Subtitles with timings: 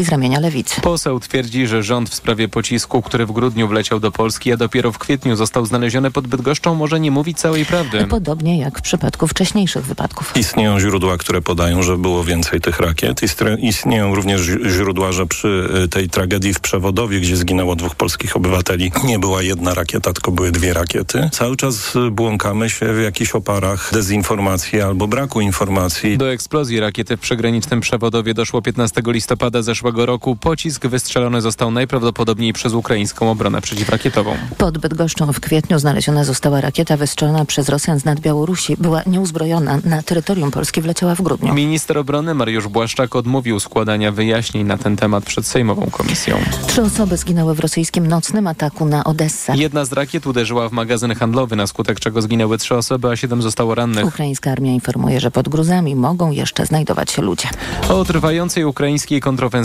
[0.00, 0.80] z ramienia lewicy.
[0.80, 4.92] Poseł twierdzi, że rząd w sprawie pocisku, który w grudniu wleciał do Polski, a dopiero
[4.92, 8.06] w kwietniu został znaleziony pod Bydgoszczą, może nie mówić całej prawdy.
[8.06, 10.32] Podobnie jak w przypadku wcześniejszych wypadków.
[10.36, 13.20] Istnieją źródła, które podają, że było więcej tych rakiet.
[13.58, 18.92] Istnieją również źródła, że przy y, tej tragedii w Przewodowie, gdzie zginęło dwóch polskich obywateli,
[19.04, 21.30] nie była jedna rakieta, tylko były dwie rakiety.
[21.32, 26.18] Cały czas y, błąkamy się w jakichś oparach dezinformacji albo braku informacji.
[26.18, 30.36] Do eksplozji rakiety w przygranicznym Przewodowie doszło 15 listopada zeszłego roku.
[30.36, 34.36] Pocisk wystrzelony został najprawdopodobniej przez ukraińską obronę przeciwrakietową.
[34.58, 38.76] Pod Bydgoszczą w kwietniu znaleziona została rakieta wystrzelona przez Rosjan z nad Białorusi.
[38.76, 39.78] Była nieuzbrojona.
[39.84, 41.54] Na terytorium Polski wleciała w grudniu.
[41.54, 46.38] Minister obrony Mariusz Błaszczak odmówił składania wyjaśnień na ten temat przed Sejmową Komisją.
[46.66, 49.52] Trzy osoby zginęły w rosyjskim nocnym ataku na Odessę.
[49.56, 53.42] Jedna z rakiet uderzyła w magazyn handlowy, na skutek czego zginęły trzy osoby, a siedem
[53.42, 54.06] zostało rannych.
[54.06, 57.48] Ukraińska armia informuje, że pod gruzami mogą jeszcze znajdować się ludzie.
[57.88, 59.20] O trwającej ukraińskiej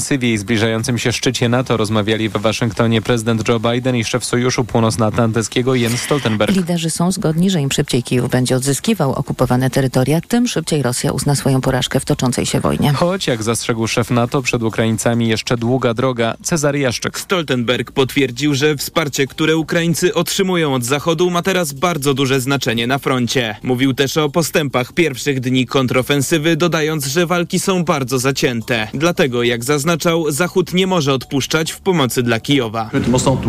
[0.08, 4.66] kontrofensywie i zbliżającym się szczycie NATO rozmawiali w Waszyngtonie prezydent Joe Biden i szef Sojuszu
[4.66, 6.56] Północnoatlantyckiego Jens Stoltenberg.
[6.56, 11.36] Liderzy są zgodni, że im szybciej Kijów będzie odzyskiwał okupowane terytoria, tym szybciej Rosja uzna
[11.36, 12.94] swoją porażkę w toczącej się wojnie.
[12.94, 16.36] Choć, jak zastrzegł szef NATO, przed Ukraińcami jeszcze długa droga.
[16.44, 17.20] Cezary Jaszczyk.
[17.20, 22.98] Stoltenberg potwierdził, że wsparcie, które Ukraińcy otrzymują od Zachodu ma teraz bardzo duże znaczenie na
[22.98, 23.56] froncie.
[23.64, 28.88] Mówił też o postępach pierwszych dni kontrofensywy, dodając, że walki są bardzo zacięte.
[28.94, 29.64] Dlatego, jak
[29.98, 32.90] zaznaczał, Zachód nie może odpuszczać w pomocy dla Kijowa.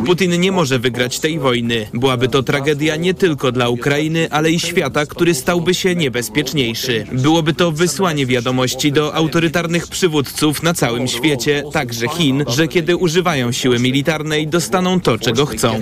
[0.06, 1.86] Putin nie może wygrać tej wojny.
[1.94, 7.06] Byłaby to tragedia nie tylko dla Ukrainy, ale i świata, który stałby się niebezpieczniejszy.
[7.12, 13.52] Byłoby to wysłanie wiadomości do autorytarnych przywódców na całym świecie, także Chin, że kiedy używają
[13.52, 15.80] siły militarnej, dostaną to, czego chcą.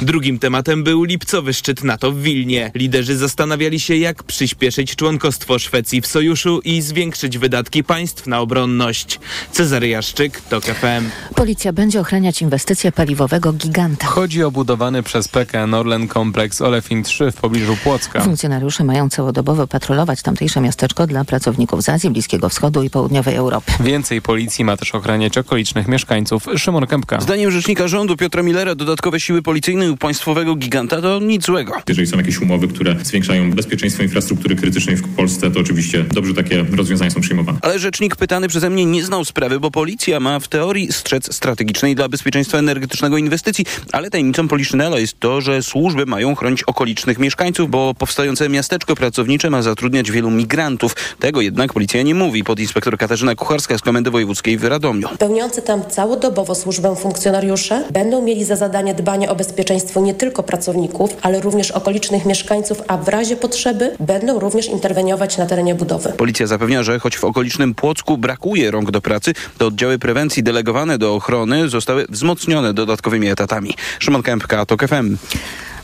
[0.00, 2.70] Drugim tematem był lipcowy szczyt NATO w Wilnie.
[2.74, 9.20] Liderzy zastanawiali się, jak przyspieszyć członkostwo Szwecji w sojuszu i zwiększyć wydatki państw na obronność.
[9.52, 11.34] Cezary Jaszczyk, TOK FM.
[11.34, 14.06] Policja będzie ochraniać inwestycje paliwowego giganta.
[14.06, 18.20] Chodzi o budowany przez PKN Orlen kompleks Olefin 3 w pobliżu Płocka.
[18.20, 23.72] Funkcjonariusze mają całodobowo patrolować tamtejsze miasteczko dla pracowników z Azji, Bliskiego Wschodu i Południowej Europy.
[23.80, 26.46] Więcej policji ma też ochraniać okolicznych mieszkańców.
[26.56, 27.20] Szymon Kępka.
[27.20, 31.72] Zdaniem rzecznika rządu Piotra Millera dodatkowe siły policyjne u państwowego giganta to nic złego.
[31.88, 36.64] Jeżeli są jakieś umowy, które zwiększają bezpieczeństwo infrastruktury krytycznej w Polsce, to oczywiście dobrze takie
[36.76, 37.58] rozwiązania są przyjmowane.
[37.62, 41.94] Ale rzecznik pytany przeze mnie nie znał sprawy, bo policja ma w teorii strzec strategicznej
[41.94, 47.70] dla bezpieczeństwa energetycznego inwestycji, ale tajemnicą Poliszynela jest to, że służby mają chronić okolicznych mieszkańców,
[47.70, 50.96] bo powstające miasteczko pracownicze ma zatrudniać wielu migrantów.
[51.20, 52.44] Tego jednak policja nie mówi.
[52.44, 55.08] Podinspektor Katarzyna Kucharska z Komendy Wojewódzkiej w Radomiu.
[55.18, 61.16] Pełniący tam całodobowo służbę funkcjonariusze będą mieli za zadanie dbanie o bezpieczeństwo nie tylko pracowników,
[61.22, 66.12] ale również okolicznych mieszkańców, a w razie potrzeby będą również interweniować na terenie budowy.
[66.12, 70.98] Policja zapewnia, że choć w okolicznym Płocku brakuje rąk do pracy, to oddziały prewencji delegowane
[70.98, 73.74] do ochrony zostały wzmocnione dodatkowymi etatami.
[73.98, 75.16] Szymon Kępka, TOK FM.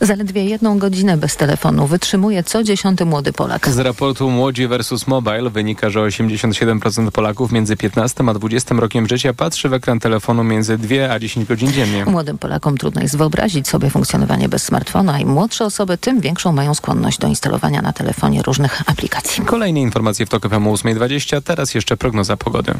[0.02, 3.68] Zaledwie jedną godzinę bez telefonu wytrzymuje co dziesiąty młody Polak.
[3.68, 5.06] Z raportu Młodzi vs.
[5.06, 10.44] Mobile wynika, że 87% Polaków między 15 a 20 rokiem życia patrzy w ekran telefonu
[10.44, 12.04] między 2 a 10 godzin dziennie.
[12.04, 16.52] Młodym Polakom trudno jest wyobrazić sobie funkcjonowanie bez smartfona, a im młodsze osoby, tym większą
[16.52, 19.44] mają skłonność do instalowania na telefonie różnych aplikacji.
[19.44, 22.74] Kolejne informacje w TOK FM 8.20, teraz jeszcze prognoza pogody.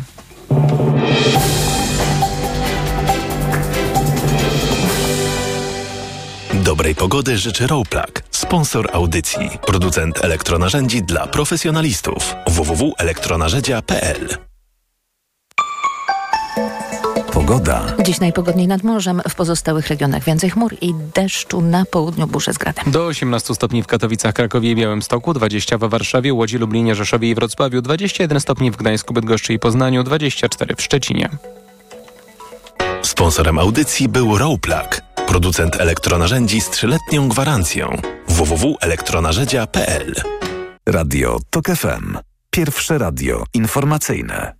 [6.54, 12.34] Dobrej pogody życzy Rowplug, sponsor audycji, producent elektronarzędzi dla profesjonalistów.
[12.46, 14.51] www.elektronarzędzia.pl
[17.52, 17.86] Pogoda.
[18.02, 22.58] Dziś najpogodniej nad morzem, w pozostałych regionach więcej chmur i deszczu na południu burze z
[22.58, 22.84] gradem.
[22.86, 27.34] Do 18 stopni w Katowicach, Krakowie i Białymstoku, 20 w Warszawie, Łodzi, Lublinie, Rzeszowie i
[27.34, 31.28] Wrocławiu, 21 stopni w Gdańsku, Bydgoszczy i Poznaniu, 24 w Szczecinie.
[33.02, 37.96] Sponsorem audycji był Rowplug, producent elektronarzędzi z trzyletnią gwarancją.
[38.28, 40.14] www.elektronarzędzia.pl
[40.88, 42.18] Radio TOK FM.
[42.50, 44.52] Pierwsze radio informacyjne.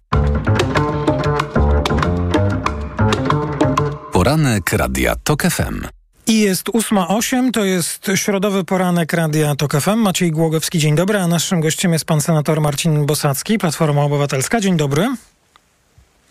[4.22, 5.86] Poranek Radia TOK FM.
[6.26, 9.96] I jest 8.08, to jest środowy poranek Radia TOK FM.
[9.96, 14.60] Maciej Głogowski, dzień dobry, a naszym gościem jest pan senator Marcin Bosacki, Platforma Obywatelska.
[14.60, 15.08] Dzień dobry.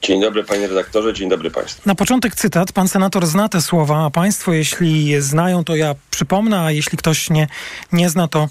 [0.01, 1.81] Dzień dobry panie redaktorze, dzień dobry państwu.
[1.85, 2.71] Na początek cytat.
[2.71, 6.97] Pan senator zna te słowa, a państwo jeśli je znają, to ja przypomnę, a jeśli
[6.97, 7.47] ktoś nie,
[7.91, 8.49] nie zna, to,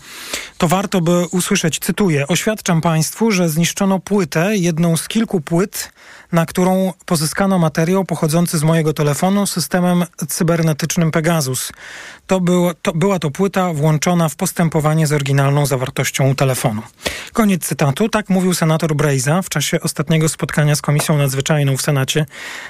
[0.58, 1.78] to warto by usłyszeć.
[1.78, 2.26] Cytuję.
[2.28, 5.92] Oświadczam państwu, że zniszczono płytę, jedną z kilku płyt,
[6.32, 11.72] na którą pozyskano materiał pochodzący z mojego telefonu systemem cybernetycznym Pegasus.
[12.26, 16.82] To, było, to była to płyta włączona w postępowanie z oryginalną zawartością telefonu.
[17.32, 18.08] Koniec cytatu.
[18.08, 22.26] Tak mówił senator Brejza w czasie ostatniego spotkania z Komisją Nadzwyczajną w Senacie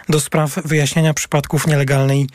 [0.09, 2.29] do spraw wyjaśnienia przypadków nielegalnej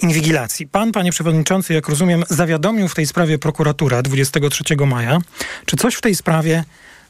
[0.00, 0.66] inwigilacji.
[0.66, 5.18] Pan, panie przewodniczący, jak rozumiem, zawiadomił w tej sprawie prokuratura 23 maja.
[5.66, 6.64] Czy coś w tej sprawie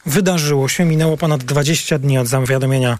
[0.05, 0.85] wydarzyło się?
[0.85, 2.97] Minęło ponad 20 dni od zawiadomienia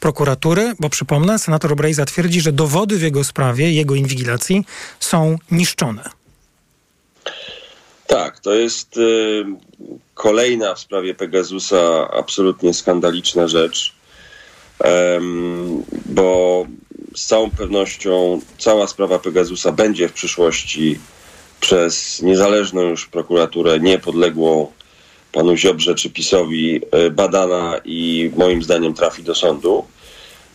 [0.00, 4.64] prokuratury, bo przypomnę, senator Brejza twierdzi, że dowody w jego sprawie, jego inwigilacji
[5.00, 6.02] są niszczone.
[8.06, 9.44] Tak, to jest y,
[10.14, 13.94] kolejna w sprawie Pegasusa absolutnie skandaliczna rzecz,
[16.06, 16.66] bo
[17.16, 20.98] z całą pewnością cała sprawa Pegasusa będzie w przyszłości
[21.60, 24.72] przez niezależną już prokuraturę, niepodległą
[25.38, 29.84] panu Ziobrze czy PiSowi y, badana i moim zdaniem trafi do sądu.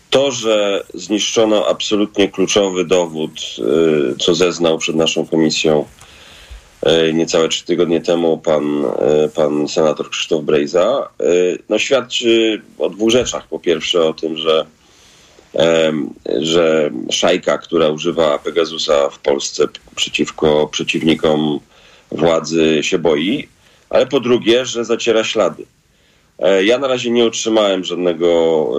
[0.09, 3.31] To, że zniszczono absolutnie kluczowy dowód,
[4.11, 5.85] y, co zeznał przed naszą komisją
[7.09, 8.83] y, niecałe trzy tygodnie temu pan,
[9.35, 11.09] pan senator Krzysztof Brejza,
[11.69, 13.47] no świadczy o dwóch rzeczach.
[13.47, 14.65] Po pierwsze o tym, że,
[16.39, 21.59] że szajka, która używa Pegasusa w Polsce przeciwko przeciwnikom
[22.11, 23.47] władzy się boi,
[23.93, 25.65] ale po drugie, że zaciera ślady.
[26.39, 28.69] E, ja na razie nie otrzymałem żadnego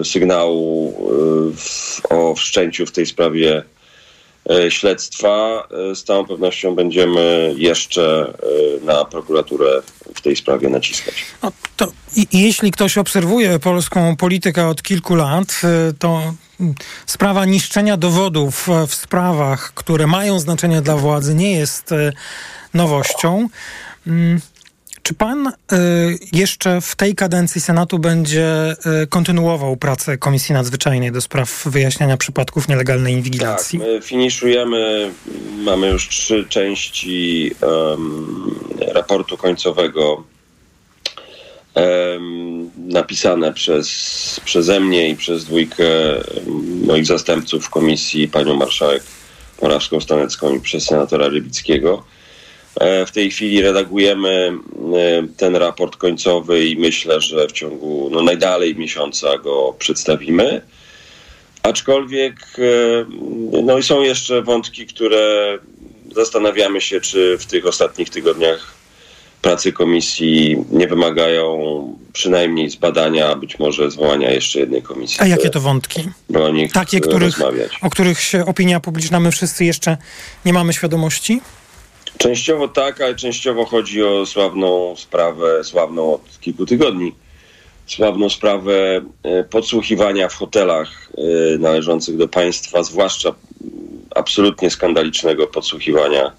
[0.00, 0.94] e, sygnału
[2.10, 3.62] e, o wszczęciu w tej sprawie
[4.68, 5.68] śledztwa.
[5.94, 8.32] Z całą pewnością będziemy jeszcze
[8.82, 9.82] na prokuraturę
[10.14, 11.14] w tej sprawie naciskać.
[11.42, 11.92] No to,
[12.32, 15.60] jeśli ktoś obserwuje polską politykę od kilku lat,
[15.98, 16.34] to
[17.06, 21.90] sprawa niszczenia dowodów w sprawach, które mają znaczenie dla władzy, nie jest
[22.74, 23.48] nowością.
[24.06, 24.40] Mm,
[25.06, 25.52] czy pan y,
[26.32, 32.68] jeszcze w tej kadencji Senatu będzie y, kontynuował pracę Komisji Nadzwyczajnej do spraw wyjaśniania przypadków
[32.68, 33.78] nielegalnej inwigilacji?
[33.78, 35.10] Tak, my finiszujemy,
[35.58, 38.50] mamy już trzy części um,
[38.94, 40.24] raportu końcowego
[41.74, 45.84] um, napisane przez, przeze mnie i przez dwójkę
[46.86, 49.02] moich zastępców w komisji, panią marszałek
[49.62, 52.04] Morawską-Stanecką i przez senatora Rybickiego.
[52.80, 54.52] E, w tej chwili redagujemy
[54.94, 60.60] e, ten raport końcowy i myślę, że w ciągu no, najdalej miesiąca go przedstawimy.
[61.62, 65.58] Aczkolwiek e, no, są jeszcze wątki, które
[66.14, 68.76] zastanawiamy się, czy w tych ostatnich tygodniach
[69.42, 75.18] pracy komisji nie wymagają przynajmniej zbadania, być może zwołania jeszcze jednej komisji.
[75.20, 76.00] A jakie to wątki?
[76.34, 77.38] o nich Takie, których,
[77.82, 79.96] o których się opinia publiczna, my wszyscy jeszcze
[80.44, 81.40] nie mamy świadomości?
[82.18, 87.12] Częściowo tak, ale częściowo chodzi o sławną sprawę, sławną od kilku tygodni,
[87.86, 93.34] sławną sprawę e, podsłuchiwania w hotelach e, należących do państwa, zwłaszcza
[94.14, 96.32] absolutnie skandalicznego podsłuchiwania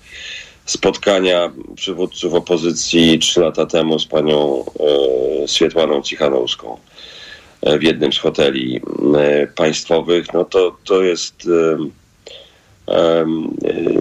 [0.65, 4.65] spotkania przywódców opozycji trzy lata temu z panią
[5.43, 6.77] e, Swietłaną Cichanowską
[7.79, 8.81] w jednym z hoteli
[9.55, 10.33] państwowych.
[10.33, 11.49] No to, to jest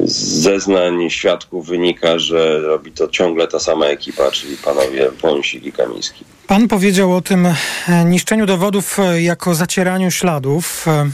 [0.04, 5.72] z zeznań świadków wynika, że robi to ciągle ta sama ekipa, czyli panowie Wąsik i
[5.72, 6.24] Kamiński.
[6.46, 10.88] Pan powiedział o tym e, niszczeniu dowodów e, jako zacieraniu śladów.
[10.88, 11.10] E,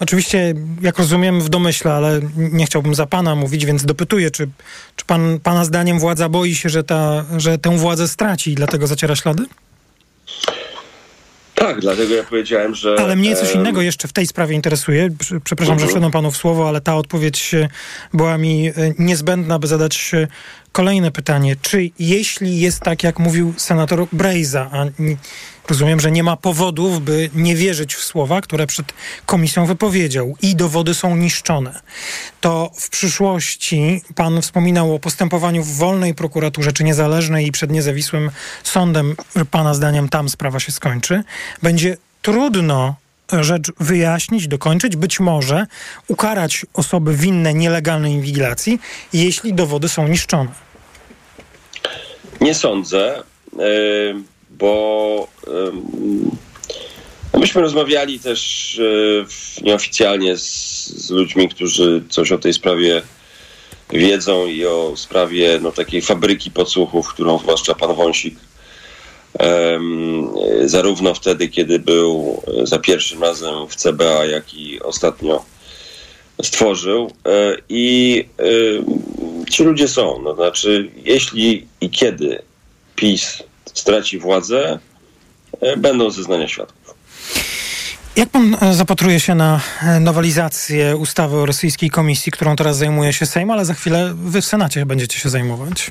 [0.00, 4.48] oczywiście, jak rozumiem, w domyśle, ale nie chciałbym za pana mówić, więc dopytuję, czy,
[4.96, 8.86] czy pan, pana zdaniem władza boi się, że, ta, że tę władzę straci i dlatego
[8.86, 9.44] zaciera ślady?
[11.62, 12.96] Tak, dlatego ja powiedziałem, że.
[12.98, 15.08] Ale mnie coś innego jeszcze w tej sprawie interesuje.
[15.44, 15.88] Przepraszam, że mhm.
[15.88, 17.68] wszedłem panu w słowo, ale ta odpowiedź e,
[18.14, 20.28] była mi e, niezbędna, by zadać e,
[20.72, 21.56] kolejne pytanie.
[21.62, 24.84] Czy jeśli jest tak, jak mówił senator Brejza, a
[25.68, 28.92] rozumiem, że nie ma powodów, by nie wierzyć w słowa, które przed
[29.26, 31.80] komisją wypowiedział i dowody są niszczone,
[32.40, 38.30] to w przyszłości pan wspominał o postępowaniu w wolnej prokuraturze, czy niezależnej i przed niezawisłym
[38.62, 39.16] sądem,
[39.50, 41.24] pana zdaniem tam sprawa się skończy,
[41.62, 42.94] będzie trudno
[43.40, 45.66] rzecz wyjaśnić, dokończyć, być może
[46.08, 48.80] ukarać osoby winne nielegalnej inwigilacji,
[49.12, 50.50] jeśli dowody są niszczone.
[52.40, 53.62] Nie sądzę, e,
[54.50, 55.28] bo
[57.38, 58.80] myśmy rozmawiali też
[59.60, 63.02] e, nieoficjalnie z, z ludźmi, którzy coś o tej sprawie
[63.90, 68.34] wiedzą i o sprawie no, takiej fabryki podsłuchów, którą zwłaszcza pan Wąsik
[70.64, 75.44] zarówno wtedy, kiedy był za pierwszym razem w CBA, jak i ostatnio
[76.42, 77.10] stworzył.
[77.26, 78.28] E, I
[79.50, 80.22] ci ludzie są.
[80.22, 82.42] No, znaczy, jeśli i kiedy
[82.96, 83.42] PiS
[83.74, 84.78] straci władzę,
[85.60, 86.94] e, będą zeznania świadków.
[88.16, 89.60] Jak pan e, zapatruje się na
[90.00, 94.44] nowelizację ustawy o rosyjskiej komisji, którą teraz zajmuje się Sejm, ale za chwilę wy w
[94.44, 95.90] Senacie będziecie się zajmować?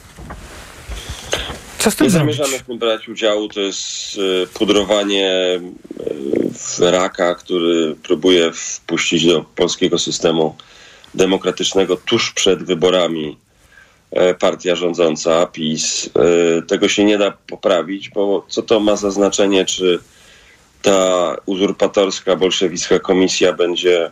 [1.82, 2.36] Co z tym Nie zrobić?
[2.36, 3.48] zamierzamy w tym brać udziału.
[3.48, 5.60] To jest e, pudrowanie
[6.80, 10.56] e, raka, który próbuje wpuścić do polskiego systemu
[11.14, 13.38] demokratycznego tuż przed wyborami
[14.12, 16.10] e, partia rządząca, PiS.
[16.68, 20.00] Tego się nie da poprawić, bo co to ma za znaczenie, czy
[20.82, 24.12] ta uzurpatorska, bolszewicka komisja będzie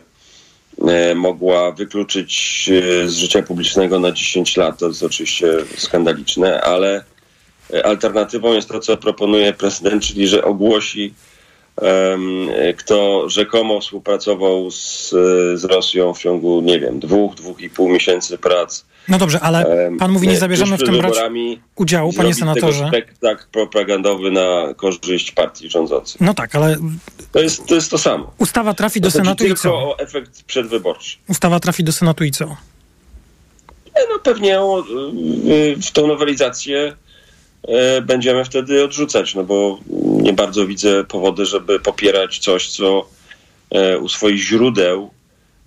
[1.14, 2.70] mogła wykluczyć
[3.06, 4.78] z życia publicznego na 10 lat.
[4.78, 5.46] To jest oczywiście
[5.76, 7.04] skandaliczne, ale
[7.84, 11.14] alternatywą jest to, co proponuje prezydent, czyli że ogłosi,
[11.82, 15.12] e, kto rzekomo współpracował z,
[15.54, 18.84] e, z Rosją w ciągu, nie wiem, dwóch, dwóch i pół miesięcy prac.
[19.08, 21.14] No dobrze, ale pan mówi, nie e, zabierzemy w tym brać
[21.76, 22.88] udziału, panie senatorze.
[22.88, 26.16] spektakl propagandowy na korzyść partii rządzącej.
[26.20, 26.76] No tak, ale
[27.32, 28.30] To jest to, jest to samo.
[28.38, 29.74] ustawa trafi do To Senatu i tylko co?
[29.74, 31.16] o efekt przedwyborczy.
[31.28, 32.44] Ustawa trafi do Senatu i co?
[33.94, 34.84] E, No pewnie o,
[35.46, 36.96] y, w tą nowelizację e,
[38.02, 39.78] będziemy wtedy odrzucać, no bo
[40.22, 43.08] nie bardzo widzę powody, żeby popierać coś, co
[43.70, 45.10] e, u swoich źródeł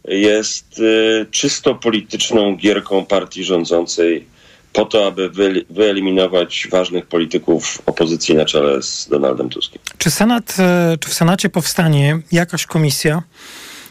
[0.07, 0.81] jest
[1.21, 4.25] e, czysto polityczną gierką partii rządzącej
[4.73, 9.81] po to, aby wy- wyeliminować ważnych polityków opozycji na czele z Donaldem Tuskiem.
[9.97, 13.23] Czy Senat, e, czy w Senacie powstanie jakaś komisja,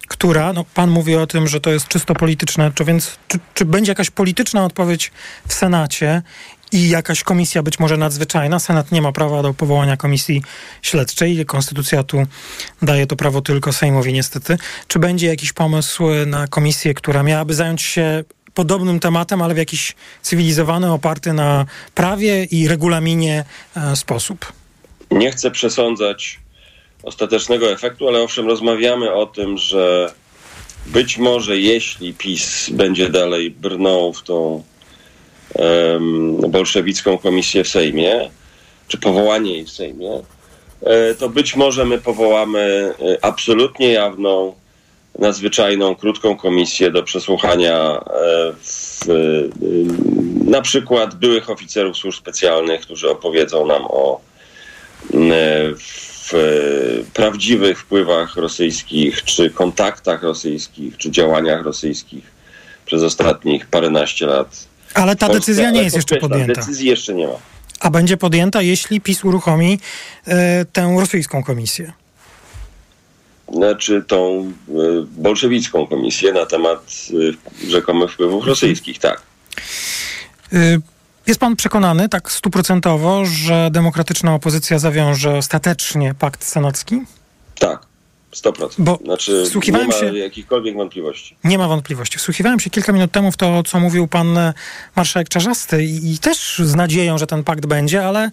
[0.09, 3.65] która, no pan mówi o tym, że to jest czysto polityczne, czy więc, czy, czy
[3.65, 5.13] będzie jakaś polityczna odpowiedź
[5.49, 6.23] w Senacie
[6.73, 8.59] i jakaś komisja być może nadzwyczajna?
[8.59, 10.43] Senat nie ma prawa do powołania komisji
[10.83, 12.23] śledczej, konstytucja tu
[12.83, 14.59] daje to prawo tylko Sejmowi niestety.
[14.89, 18.25] Czy będzie jakiś pomysł na komisję, która miałaby zająć się
[18.55, 23.45] podobnym tematem, ale w jakiś cywilizowany, oparty na prawie i regulaminie
[23.77, 24.53] e, sposób?
[25.11, 26.41] Nie chcę przesądzać
[27.03, 30.13] ostatecznego efektu, ale owszem, rozmawiamy o tym, że
[30.87, 34.63] być może jeśli PiS będzie dalej brnął w tą
[36.49, 38.31] bolszewicką komisję w Sejmie,
[38.89, 40.23] czy powołanie jej w Sejmie,
[40.83, 44.55] e, to być może my powołamy e, absolutnie jawną,
[45.19, 48.03] nadzwyczajną, krótką komisję do przesłuchania e,
[48.63, 49.01] w,
[50.45, 54.21] na przykład byłych oficerów służb specjalnych, którzy opowiedzą nam o
[55.79, 56.33] w
[57.15, 62.25] prawdziwych wpływach rosyjskich, czy kontaktach rosyjskich, czy działaniach rosyjskich
[62.87, 64.67] przez ostatnich paręnaście lat.
[64.95, 66.55] Ale ta decyzja nie jest jeszcze podjęta.
[66.55, 67.35] Decyzji jeszcze nie ma.
[67.81, 69.79] A będzie podjęta, jeśli PiS uruchomi
[70.27, 71.93] e, tę rosyjską komisję.
[73.55, 74.73] Znaczy tą e,
[75.11, 76.95] bolszewicką komisję na temat
[77.67, 79.23] e, rzekomych wpływów rosyjskich, tak.
[81.27, 87.01] Jest pan przekonany, tak stuprocentowo, że demokratyczna opozycja zawiąże ostatecznie pakt senacki?
[87.59, 87.87] Tak,
[88.33, 88.69] 100%.
[88.79, 91.37] Bo znaczy nie wsłuchiwałem ma się- jakichkolwiek wątpliwości.
[91.45, 92.19] Nie ma wątpliwości.
[92.19, 94.55] Wsłuchiwałem się kilka minut temu w to, co mówił pan e,
[94.97, 98.31] marszałek Czarzasty i, i też z nadzieją, że ten pakt będzie, ale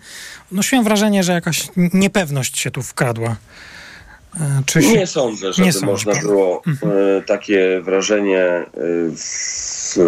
[0.52, 3.36] nosiłem wrażenie, że jakaś niepewność się tu wkradła.
[4.40, 4.92] E, Czy się...
[4.94, 6.62] Nie sądzę, żeby Nie sądzi można było
[7.18, 8.66] e, takie wrażenie
[9.16, 10.00] w,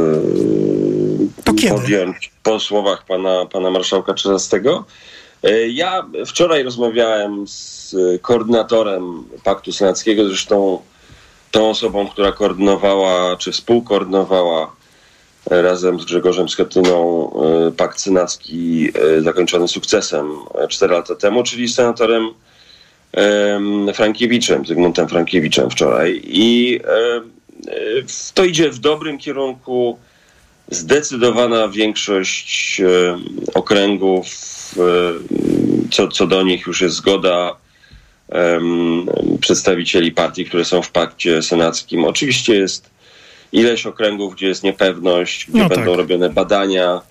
[1.45, 4.86] podjąć po słowach pana, pana marszałka Czerzastego.
[5.43, 10.81] E, Ja wczoraj rozmawiałem z e, koordynatorem Paktu Senackiego, zresztą
[11.51, 14.75] tą osobą, która koordynowała czy współkoordynowała
[15.51, 17.31] e, razem z Grzegorzem Schetyną
[17.77, 20.31] Pakt Senacki zakończony sukcesem
[20.69, 22.29] 4 lata temu, czyli senatorem
[23.13, 26.21] em, Frankiewiczem, Zygmuntem Frankiewiczem wczoraj.
[26.24, 26.79] I
[28.33, 29.98] to idzie w dobrym kierunku.
[30.72, 33.24] Zdecydowana większość em,
[33.54, 34.25] okręgów,
[34.78, 37.56] em, co, co do nich już jest zgoda
[39.42, 42.06] przedstawicieli partii, które są w pakcie senackim.
[42.06, 42.90] Oczywiście jest
[43.51, 45.78] ileś okręgów, gdzie jest niepewność, gdzie No tak.
[45.78, 47.01] będą robione badania,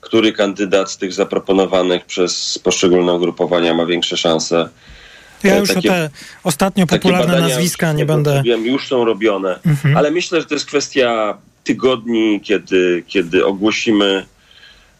[0.00, 4.68] który kandydat z tych zaproponowanych przez poszczególne ugrupowania ma większe szanse.
[5.44, 6.10] Ja e, już takie- o te
[6.44, 8.42] ostatnio popularne nazwiska nie będę...
[8.44, 9.96] Wiem, już są robione, Mhm.
[9.96, 14.26] ale myślę, że to jest kwestia tygodni, kiedy, kiedy ogłosimy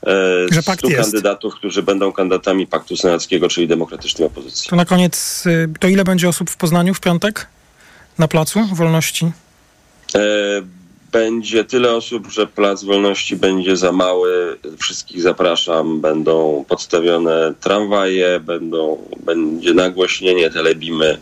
[0.06, 1.02] e, Że pakt 100 jest.
[1.02, 4.70] kandydatów, którzy będą kandydatami Paktu Senackiego, czyli demokratycznej opozycji.
[4.70, 7.46] To na koniec, y, to ile będzie osób w Poznaniu w piątek?
[8.18, 9.30] Na Placu Wolności?
[10.14, 10.20] E,
[11.12, 14.58] będzie tyle osób, że Plac Wolności będzie za mały.
[14.78, 16.00] Wszystkich zapraszam.
[16.00, 21.18] Będą podstawione tramwaje, będą, będzie nagłośnienie, telebimy.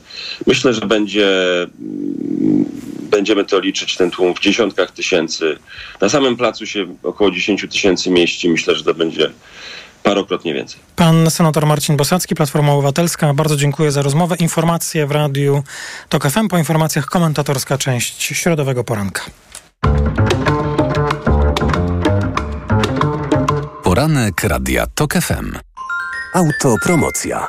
[0.47, 1.29] Myślę, że będzie,
[1.63, 2.65] mm,
[3.05, 5.59] będziemy to liczyć, ten tłum w dziesiątkach tysięcy.
[6.01, 8.49] Na samym placu się około 10 tysięcy mieści.
[8.49, 9.31] Myślę, że to będzie
[10.03, 10.81] parokrotnie więcej.
[10.97, 13.35] Pan senator Marcin Bosacki, Platforma Obywatelska.
[13.35, 14.37] Bardzo dziękuję za rozmowę.
[14.39, 15.63] Informacje w radiu
[16.09, 16.49] TOK FM.
[16.49, 19.23] Po informacjach komentatorska część środowego poranka.
[23.83, 25.59] Poranek Radia TOK FM.
[26.35, 27.49] Autopromocja.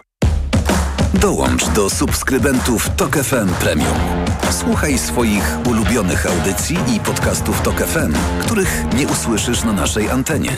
[1.14, 4.25] Dołącz do subskrybentów Tok FM Premium.
[4.52, 10.52] Słuchaj swoich ulubionych audycji i podcastów Tok FM, których nie usłyszysz na naszej antenie.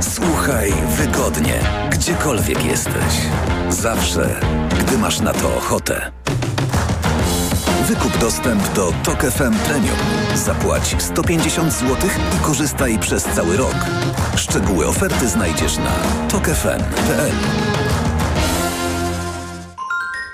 [0.00, 1.60] Słuchaj wygodnie,
[1.90, 3.14] gdziekolwiek jesteś.
[3.70, 4.40] Zawsze,
[4.80, 6.12] gdy masz na to ochotę.
[7.88, 9.96] Wykup dostęp do Tok FM Premium.
[10.34, 11.96] Zapłać 150 zł
[12.36, 13.76] i korzystaj przez cały rok.
[14.36, 15.92] Szczegóły oferty znajdziesz na
[16.28, 17.32] tokefm.pl.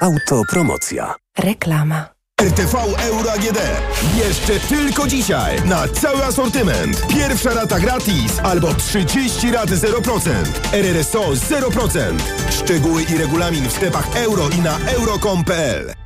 [0.00, 1.14] Autopromocja.
[1.38, 2.15] Reklama.
[2.42, 3.58] RTV Euro AGD.
[4.16, 7.06] Jeszcze tylko dzisiaj na cały asortyment.
[7.06, 10.30] Pierwsza rata gratis albo 30 rat 0%.
[10.72, 11.98] RRSO 0%.
[12.50, 16.05] Szczegóły i regulamin w sklepach euro i na euro.com.pl.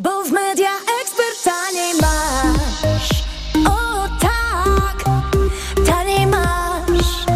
[0.00, 0.70] Bo w media
[1.02, 3.10] ekspert taniej masz.
[3.66, 5.04] O tak,
[5.86, 7.26] taniej masz.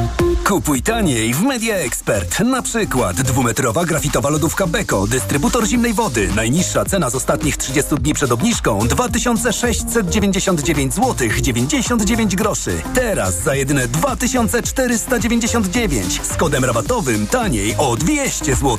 [0.44, 2.40] Kupuj taniej w Media Expert.
[2.40, 6.28] Na przykład dwumetrowa grafitowa lodówka Beko, dystrybutor zimnej wody.
[6.37, 12.83] Najniższa cena z ostatnich 30 dni przed obniżką 2699 zł 99 groszy.
[12.94, 18.78] Teraz za jedyne 2499 z kodem rabatowym taniej o 200 zł.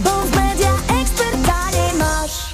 [0.00, 2.53] Bo w media ekspert taniej masz.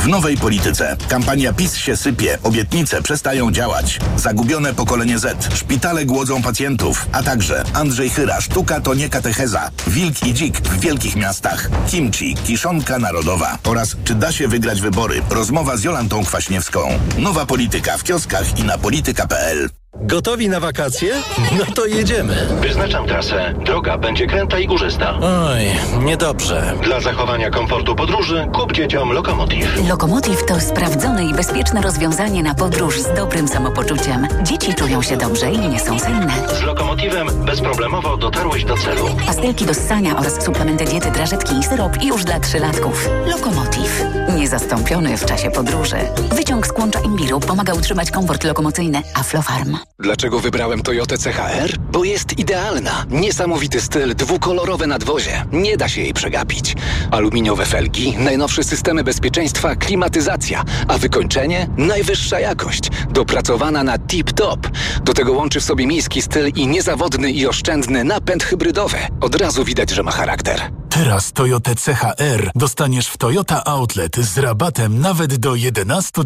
[0.00, 3.98] W nowej polityce kampania PiS się sypie, obietnice przestają działać.
[4.16, 10.26] Zagubione pokolenie Z, szpitale głodzą pacjentów, a także Andrzej Chyra, sztuka to nie katecheza, wilk
[10.26, 15.76] i dzik w wielkich miastach, kimchi, kiszonka narodowa oraz czy da się wygrać wybory, rozmowa
[15.76, 16.80] z Jolantą Kwaśniewską.
[17.18, 19.79] Nowa polityka w kioskach i na polityka.pl.
[20.00, 21.14] Gotowi na wakacje?
[21.58, 22.36] No to jedziemy.
[22.60, 23.54] Wyznaczam trasę.
[23.64, 25.14] Droga będzie kręta i górzysta.
[25.20, 25.60] Oj,
[26.04, 26.74] niedobrze.
[26.82, 29.88] Dla zachowania komfortu podróży kup dzieciom Lokomotiv.
[29.88, 34.28] Lokomotiv to sprawdzone i bezpieczne rozwiązanie na podróż z dobrym samopoczuciem.
[34.42, 36.32] Dzieci czują się dobrze i nie są senne.
[36.60, 39.06] Z Lokomotivem bezproblemowo dotarłeś do celu.
[39.26, 43.08] Pastelki do ssania oraz suplementy diety, drażetki i syrop już dla trzylatków.
[43.26, 44.04] Lokomotiv.
[44.40, 45.96] Niezastąpiony w czasie podróży.
[46.32, 49.02] Wyciąg z kłącza imbiru pomaga utrzymać komfort lokomocyjny.
[49.14, 49.76] Aflofarm.
[49.98, 51.78] Dlaczego wybrałem Toyotę CHR?
[51.78, 53.04] Bo jest idealna.
[53.10, 55.44] Niesamowity styl, dwukolorowe nadwozie.
[55.52, 56.74] Nie da się jej przegapić.
[57.10, 61.68] Aluminiowe felgi, najnowsze systemy bezpieczeństwa, klimatyzacja, a wykończenie?
[61.76, 62.88] Najwyższa jakość.
[63.10, 64.70] Dopracowana na tip-top.
[65.04, 68.98] Do tego łączy w sobie miejski styl i niezawodny i oszczędny napęd hybrydowy.
[69.20, 70.70] Od razu widać, że ma charakter.
[70.90, 76.22] Teraz Toyota CHR dostaniesz w Toyota Outlet z rabatem nawet do 11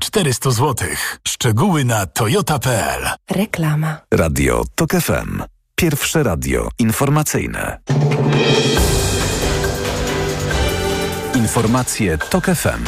[0.00, 0.88] 400 zł.
[1.28, 3.08] Szczegóły na toyota.pl.
[3.30, 3.96] Reklama.
[4.14, 5.42] Radio TOK FM.
[5.74, 7.80] Pierwsze radio informacyjne.
[11.34, 12.84] Informacje TOK FM.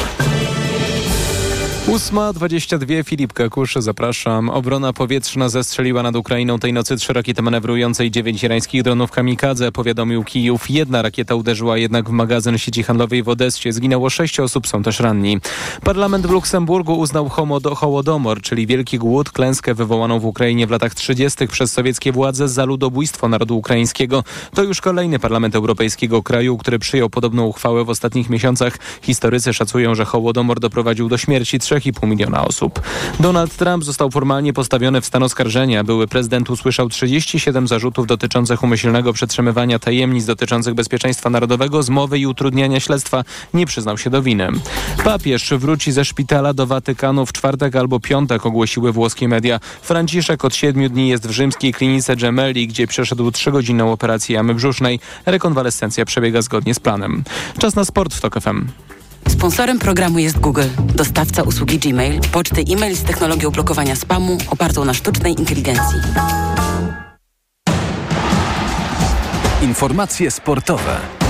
[1.88, 4.50] 8.22 Filip Kakusz, zapraszam.
[4.50, 9.72] Obrona powietrzna zestrzeliła nad Ukrainą tej nocy trzy rakiety manewrujące i dziewięć irańskich dronów kamikadze,
[9.72, 10.70] powiadomił Kijów.
[10.70, 13.72] Jedna rakieta uderzyła jednak w magazyn sieci handlowej w Odessie.
[13.72, 15.38] Zginęło sześć osób, są też ranni.
[15.84, 17.28] Parlament w Luksemburgu uznał
[17.74, 21.48] Hołodomor, czyli wielki głód, klęskę wywołaną w Ukrainie w latach 30.
[21.48, 24.24] przez sowieckie władze za ludobójstwo narodu ukraińskiego.
[24.54, 28.78] To już kolejny parlament europejskiego kraju, który przyjął podobną uchwałę w ostatnich miesiącach.
[29.02, 32.80] Historycy szacują, że Hołodomor doprowadził do śmierci 3,5 miliona osób.
[33.20, 35.85] Donald Trump został formalnie postawiony w stan oskarżenia.
[35.85, 42.80] Były prezydent usłyszał 37 zarzutów dotyczących umyślnego przetrzymywania tajemnic dotyczących bezpieczeństwa narodowego, zmowy i utrudniania
[42.80, 43.24] śledztwa.
[43.54, 44.48] Nie przyznał się do winy.
[45.04, 49.61] Papież wróci ze szpitala do Watykanu w czwartek albo piątek, ogłosiły włoskie media.
[49.82, 55.00] Franciszek od siedmiu dni jest w rzymskiej klinice Gemelli, gdzie przeszedł trzygodzinną operację jamy brzusznej.
[55.26, 57.24] Rekonwalescencja przebiega zgodnie z planem.
[57.58, 58.66] Czas na sport w TOK FM.
[59.32, 64.94] Sponsorem programu jest Google, dostawca usługi Gmail, poczty e-mail z technologią blokowania spamu opartą na
[64.94, 65.98] sztucznej inteligencji.
[69.62, 71.21] Informacje sportowe.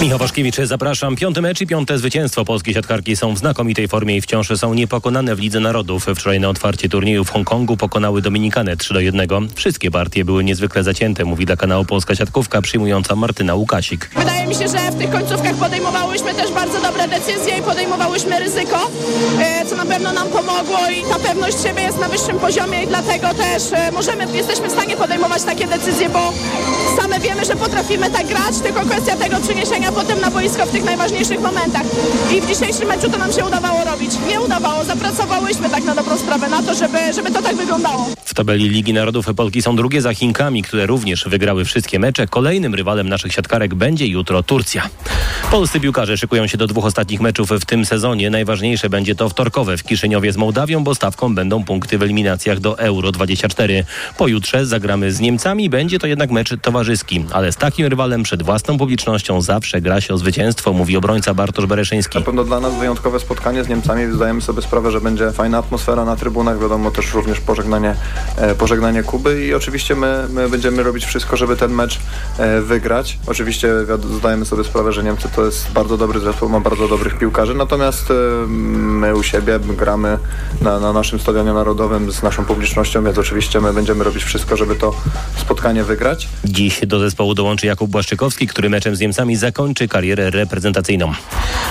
[0.00, 1.16] Michał Waszkiewicz, zapraszam.
[1.16, 2.44] Piąty mecz i piąte zwycięstwo.
[2.44, 6.06] Polskie siatkarki są w znakomitej formie i wciąż są niepokonane w Lidze Narodów.
[6.16, 9.28] Wczoraj na otwarcie turnieju w Hongkongu pokonały Dominikanę 3 do 1.
[9.54, 14.10] Wszystkie partie były niezwykle zacięte, mówi dla kanału Polska Siatkówka przyjmująca Martyna Łukasik.
[14.16, 18.90] Wydaje mi się, że w tych końcówkach podejmowałyśmy też bardzo dobre decyzje i podejmowałyśmy ryzyko,
[19.40, 22.86] e, co na pewno nam pomogło i ta pewność siebie jest na wyższym poziomie i
[22.86, 26.32] dlatego też e, możemy, jesteśmy w stanie podejmować takie decyzje, bo
[27.02, 29.36] same wiemy, że potrafimy tak grać, tylko kwestia tego
[29.90, 31.82] przeniesienia potem na boisko w tych najważniejszych momentach.
[32.36, 34.10] I w dzisiejszym meczu to nam się udawało robić.
[34.28, 38.06] Nie udawało, zapracowałyśmy tak na dobrą sprawę na to, żeby, żeby to tak wyglądało.
[38.24, 42.26] W tabeli Ligi Narodów Polki są drugie za Chinkami, które również wygrały wszystkie mecze.
[42.26, 44.88] Kolejnym rywalem naszych siatkarek będzie jutro Turcja.
[45.50, 48.30] Polscy piłkarze szykują się do dwóch ostatnich meczów w tym sezonie.
[48.30, 52.78] Najważniejsze będzie to wtorkowe w Kiszyniowie z Mołdawią, bo stawką będą punkty w eliminacjach do
[52.78, 53.84] Euro 24.
[54.18, 55.70] Pojutrze zagramy z Niemcami.
[55.70, 60.14] Będzie to jednak mecz towarzyski, ale z takim rywalem przed własną publicznością zawsze gra się
[60.14, 62.18] o zwycięstwo, mówi obrońca Bartosz Bereszyński.
[62.18, 64.12] Na pewno dla nas wyjątkowe spotkanie z Niemcami.
[64.12, 66.60] Zdajemy sobie sprawę, że będzie fajna atmosfera na trybunach.
[66.60, 67.94] Wiadomo też również pożegnanie,
[68.36, 71.98] e, pożegnanie Kuby i oczywiście my, my będziemy robić wszystko, żeby ten mecz
[72.38, 73.18] e, wygrać.
[73.26, 73.68] Oczywiście
[74.18, 78.10] zdajemy sobie sprawę, że Niemcy to jest bardzo dobry zespół, ma bardzo dobrych piłkarzy, natomiast
[78.10, 78.14] e,
[78.46, 80.18] my u siebie gramy
[80.60, 84.74] na, na naszym stadionie narodowym z naszą publicznością, więc oczywiście my będziemy robić wszystko, żeby
[84.76, 84.94] to
[85.36, 86.28] spotkanie wygrać.
[86.44, 91.12] Dziś do zespołu dołączy Jakub Błaszczykowski, który meczem z Niemcami zakończy karierę reprezentacyjną.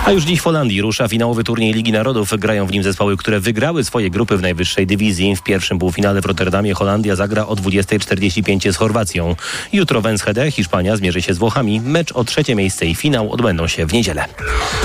[0.06, 2.34] A już dziś w Holandii rusza finałowy turniej Ligi Narodów.
[2.38, 5.36] Grają w nim zespoły, które wygrały swoje grupy w najwyższej dywizji.
[5.36, 9.36] W pierwszym półfinale w Rotterdamie Holandia zagra o 20.45 z Chorwacją.
[9.74, 11.82] Jutro w Enschede Hiszpania zmierzy się z Włochami.
[11.82, 14.26] Mecz o trzecie miejsce i finał odbędą się w niedzielę.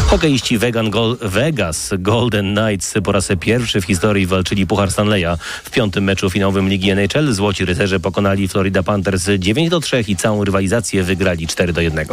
[0.06, 5.36] Hokeiści Vegan Gol Vegas Golden Knights po raz pierwszy w historii walczyli Puchar Stanleya.
[5.64, 10.16] W piątym meczu finałowym Ligi NHL Złoci Rycerze pokonali Florida Panthers 9 do 3 i
[10.16, 12.06] całą rywalizację wygrali 4 do 1.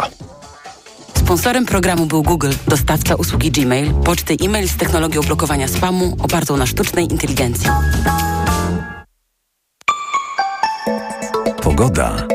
[1.31, 6.65] Sponsorem programu był Google, dostawca usługi Gmail, poczty e-mail z technologią blokowania spamu opartą na
[6.65, 7.69] sztucznej inteligencji.
[11.61, 12.27] Pogoda.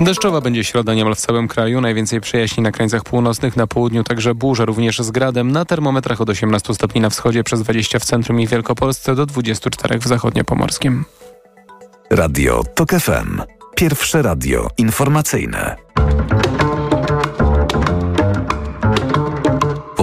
[0.00, 1.80] Deszczowa będzie środa niemal w całym kraju.
[1.80, 5.52] Najwięcej przejaśni na krańcach północnych, na południu także burza, również z gradem.
[5.52, 9.98] Na termometrach od 18 stopni na wschodzie, przez 20 w centrum i Wielkopolsce do 24
[9.98, 11.04] w zachodniopomorskim.
[12.10, 13.42] Radio TOK FM.
[13.76, 15.76] Pierwsze radio informacyjne.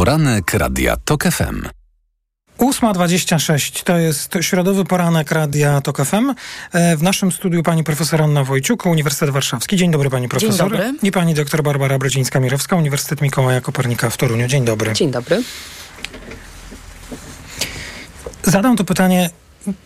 [0.10, 1.62] Poranek Radia TOK FM.
[2.60, 6.34] 8.26 to jest środowy poranek Radia TOK FM.
[6.74, 9.78] E, W naszym studiu pani profesor Anna Wojciuk, Uniwersytet Warszawski.
[9.78, 10.58] Dzień dobry pani profesor.
[10.72, 10.94] dobry.
[11.04, 14.48] I pani doktor Barbara Bredzińska-Mirowska, Uniwersytet Mikołaja Kopernika w Toruniu.
[14.48, 14.94] Dzień dobry.
[14.94, 15.44] Dzień dobry.
[18.44, 19.30] Zadam to pytanie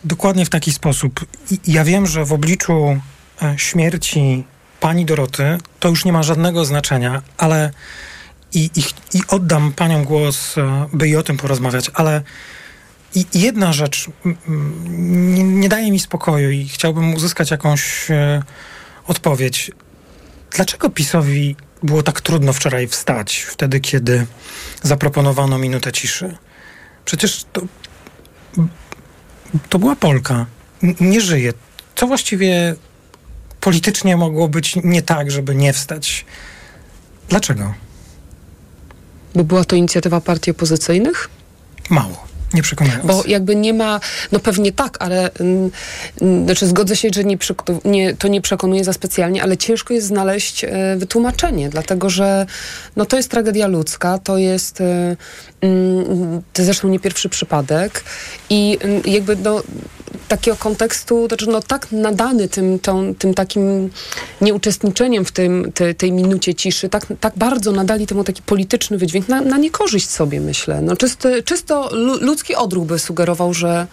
[0.04, 1.26] dokładnie w taki sposób.
[1.66, 3.00] Ja wiem, że w obliczu
[3.42, 4.44] e, śmierci
[4.80, 7.70] pani Doroty to już nie ma żadnego znaczenia, ale
[8.54, 8.82] i, i,
[9.18, 12.22] i oddam paniom głos, e, by i o tym porozmawiać, ale
[13.14, 14.06] i jedna rzecz
[14.88, 18.42] nie, nie daje mi spokoju i chciałbym uzyskać jakąś e,
[19.06, 19.70] odpowiedź.
[20.50, 24.26] Dlaczego PiSowi było tak trudno wczoraj wstać, wtedy kiedy
[24.82, 26.36] zaproponowano minutę ciszy?
[27.04, 27.62] Przecież to,
[29.68, 30.46] to była Polka.
[30.82, 31.52] N- nie żyje.
[31.94, 32.74] Co właściwie
[33.60, 36.24] politycznie mogło być nie tak, żeby nie wstać?
[37.28, 37.74] Dlaczego?
[39.34, 41.30] By była to inicjatywa partii opozycyjnych?
[41.90, 42.34] Mało.
[42.54, 43.06] Nie przekonując.
[43.06, 44.00] Bo jakby nie ma,
[44.32, 45.70] no pewnie tak, ale mm,
[46.20, 47.38] mm, znaczy zgodzę się, że nie,
[47.84, 52.46] nie, to nie przekonuje za specjalnie, ale ciężko jest znaleźć e, wytłumaczenie, dlatego że
[52.96, 55.16] no, to jest tragedia ludzka, to jest e,
[55.60, 58.04] mm, to zresztą nie pierwszy przypadek
[58.50, 59.62] i jakby no,
[60.28, 63.90] takiego kontekstu, znaczy no tak nadany tym, tą, tym takim
[64.40, 69.28] nieuczestniczeniem w tym, te, tej minucie ciszy, tak, tak bardzo nadali temu taki polityczny wydźwięk,
[69.28, 70.82] na, na niekorzyść sobie myślę.
[70.82, 73.86] No, czysty, czysto lu, ludzki odruch by sugerował, że,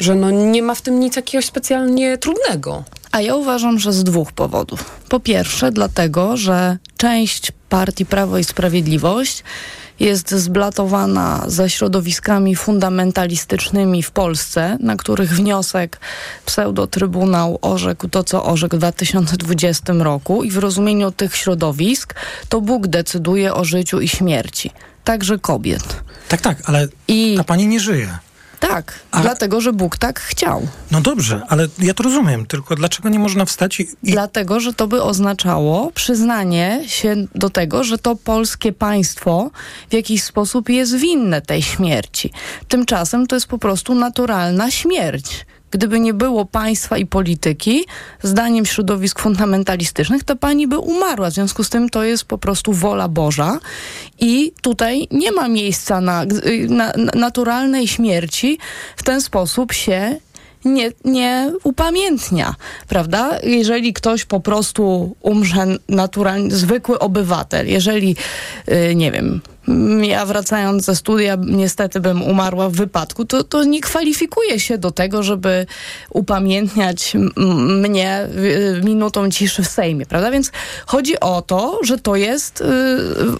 [0.00, 2.84] że no nie ma w tym nic jakiegoś specjalnie trudnego.
[3.12, 4.84] A ja uważam, że z dwóch powodów.
[5.08, 9.42] Po pierwsze, dlatego, że część partii Prawo i Sprawiedliwość
[10.00, 16.00] jest zblatowana ze środowiskami fundamentalistycznymi w Polsce, na których wniosek
[16.46, 22.14] pseudotrybunał orzekł to, co orzekł w 2020 roku i w rozumieniu tych środowisk
[22.48, 24.70] to Bóg decyduje o życiu i śmierci,
[25.04, 26.02] także kobiet.
[26.28, 26.88] Tak, tak, ale
[27.36, 28.18] ta pani nie żyje.
[28.60, 30.68] Tak, dlatego, że Bóg tak chciał.
[30.90, 33.88] No dobrze, ale ja to rozumiem, tylko dlaczego nie można wstać i...
[34.02, 39.50] Dlatego, że to by oznaczało przyznanie się do tego, że to polskie państwo
[39.90, 42.32] w jakiś sposób jest winne tej śmierci.
[42.68, 45.46] Tymczasem to jest po prostu naturalna śmierć.
[45.70, 47.84] Gdyby nie było państwa i polityki,
[48.22, 51.30] zdaniem środowisk fundamentalistycznych, to pani by umarła.
[51.30, 53.58] W związku z tym to jest po prostu wola Boża
[54.20, 56.24] i tutaj nie ma miejsca na,
[56.68, 58.58] na, na naturalnej śmierci.
[58.96, 60.16] W ten sposób się
[60.64, 62.54] nie, nie upamiętnia,
[62.88, 63.38] prawda?
[63.42, 68.16] Jeżeli ktoś po prostu umrze naturalnie, zwykły obywatel, jeżeli,
[68.66, 69.40] yy, nie wiem,
[70.02, 74.90] ja wracając ze studia niestety bym umarła w wypadku, to, to nie kwalifikuje się do
[74.90, 75.66] tego, żeby
[76.10, 77.16] upamiętniać
[77.82, 78.28] mnie
[78.84, 80.30] minutą ciszy w Sejmie, prawda?
[80.30, 80.52] Więc
[80.86, 82.64] chodzi o to, że to jest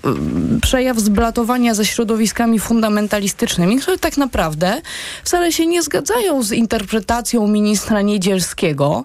[0.05, 4.83] yy, przejaw zblatowania ze środowiskami fundamentalistycznymi, które tak naprawdę
[5.25, 9.05] wcale się nie zgadzają z interpretacją ministra Niedzielskiego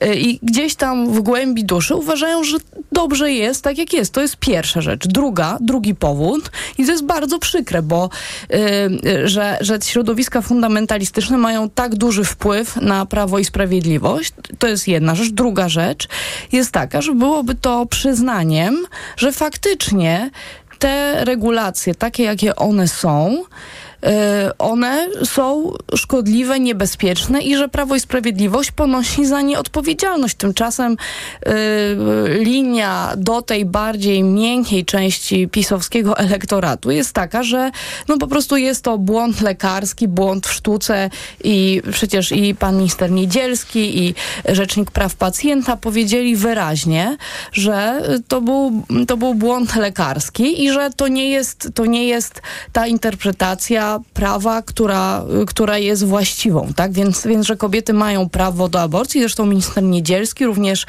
[0.00, 2.56] yy, i gdzieś tam w głębi duszy uważają, że
[2.92, 4.12] dobrze jest tak, jak jest.
[4.12, 5.06] To jest pierwsza rzecz.
[5.06, 8.10] Druga, drugi powód i to jest bardzo przykre, bo
[8.50, 14.32] yy, że, że środowiska fundamentalistyczne mają tak duży wpływ na Prawo i Sprawiedliwość.
[14.58, 15.30] To jest jedna rzecz.
[15.30, 16.08] Druga rzecz
[16.52, 20.30] jest taka, że byłoby to przyznaniem, że faktycznie
[20.78, 23.44] te regulacje, takie jakie one są,
[24.58, 30.36] one są szkodliwe, niebezpieczne i że Prawo i Sprawiedliwość ponosi za nie odpowiedzialność.
[30.36, 30.96] Tymczasem y,
[32.44, 37.70] linia do tej bardziej miękkiej części pisowskiego elektoratu jest taka, że
[38.08, 41.10] no po prostu jest to błąd lekarski, błąd w sztuce
[41.44, 44.14] i przecież i pan minister Niedzielski i
[44.48, 47.16] Rzecznik Praw Pacjenta powiedzieli wyraźnie,
[47.52, 52.42] że to był, to był błąd lekarski i że to nie jest, to nie jest
[52.72, 56.92] ta interpretacja prawa, która, która jest właściwą, tak?
[56.92, 59.20] Więc, więc, że kobiety mają prawo do aborcji.
[59.20, 60.86] Zresztą minister Niedzielski również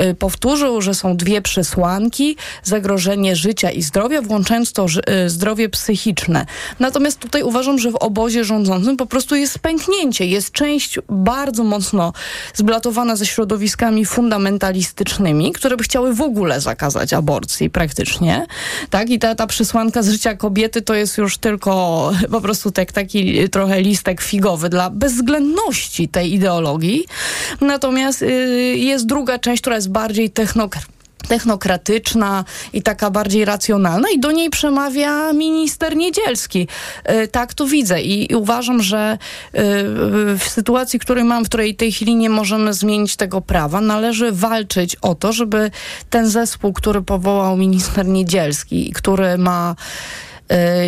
[0.00, 4.86] y, powtórzył, że są dwie przesłanki, zagrożenie życia i zdrowia, włączając to
[5.24, 6.46] y, zdrowie psychiczne.
[6.80, 10.26] Natomiast tutaj uważam, że w obozie rządzącym po prostu jest pęknięcie.
[10.26, 12.12] Jest część bardzo mocno
[12.54, 18.46] zblatowana ze środowiskami fundamentalistycznymi, które by chciały w ogóle zakazać aborcji praktycznie,
[18.90, 19.10] tak?
[19.10, 23.48] I ta, ta przesłanka z życia kobiety to jest już tylko po prostu tak, taki
[23.48, 27.04] trochę listek figowy dla bezwzględności tej ideologii.
[27.60, 28.26] Natomiast y,
[28.78, 34.50] jest druga część, która jest bardziej technokratyczna technokratyczna i taka bardziej racjonalna i do niej
[34.50, 36.68] przemawia minister Niedzielski.
[37.10, 39.18] Y, tak to widzę i, uważam, że
[39.54, 39.58] y,
[40.38, 44.96] w sytuacji, której mam, w której tej chwili nie możemy zmienić tego prawa, należy walczyć
[44.96, 45.70] o to, żeby
[46.10, 49.76] ten zespół, który powołał minister Niedzielski, który ma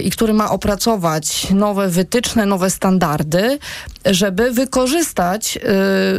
[0.04, 3.58] i który ma opracować nowe wytyczne, nowe standardy,
[4.04, 5.58] żeby wykorzystać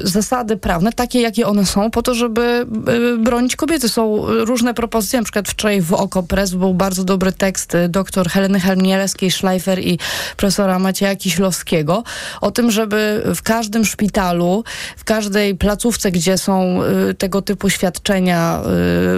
[0.04, 2.65] y, zasady prawne, takie jakie one są, po to, żeby
[3.13, 3.89] y, bronić kobiety.
[3.89, 9.80] Są różne propozycje, na przykład wczoraj w Okopres był bardzo dobry tekst dr Heleny Helmielewskiej-Schleifer
[9.80, 9.99] i
[10.38, 12.04] profesora Macieja Kiślowskiego
[12.41, 14.63] o tym, żeby w każdym szpitalu,
[14.97, 18.62] w każdej placówce, gdzie są y, tego typu świadczenia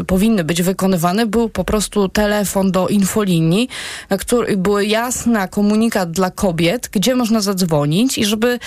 [0.08, 3.70] powinny być wykonywane, był po prostu telefon do infolinii,
[4.12, 8.60] na który był jasny komunikat dla kobiet, gdzie można zadzwonić i żeby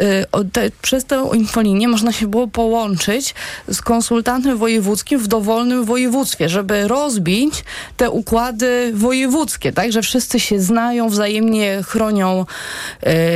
[0.00, 3.34] y, te, przez tę infolinię można się było połączyć
[3.68, 7.64] z konsultantem wojewódzkim w dowolnym województwie, żeby rozbić
[7.96, 12.46] te układy wojewódzkie, tak, że wszyscy się znają, wzajemnie chronią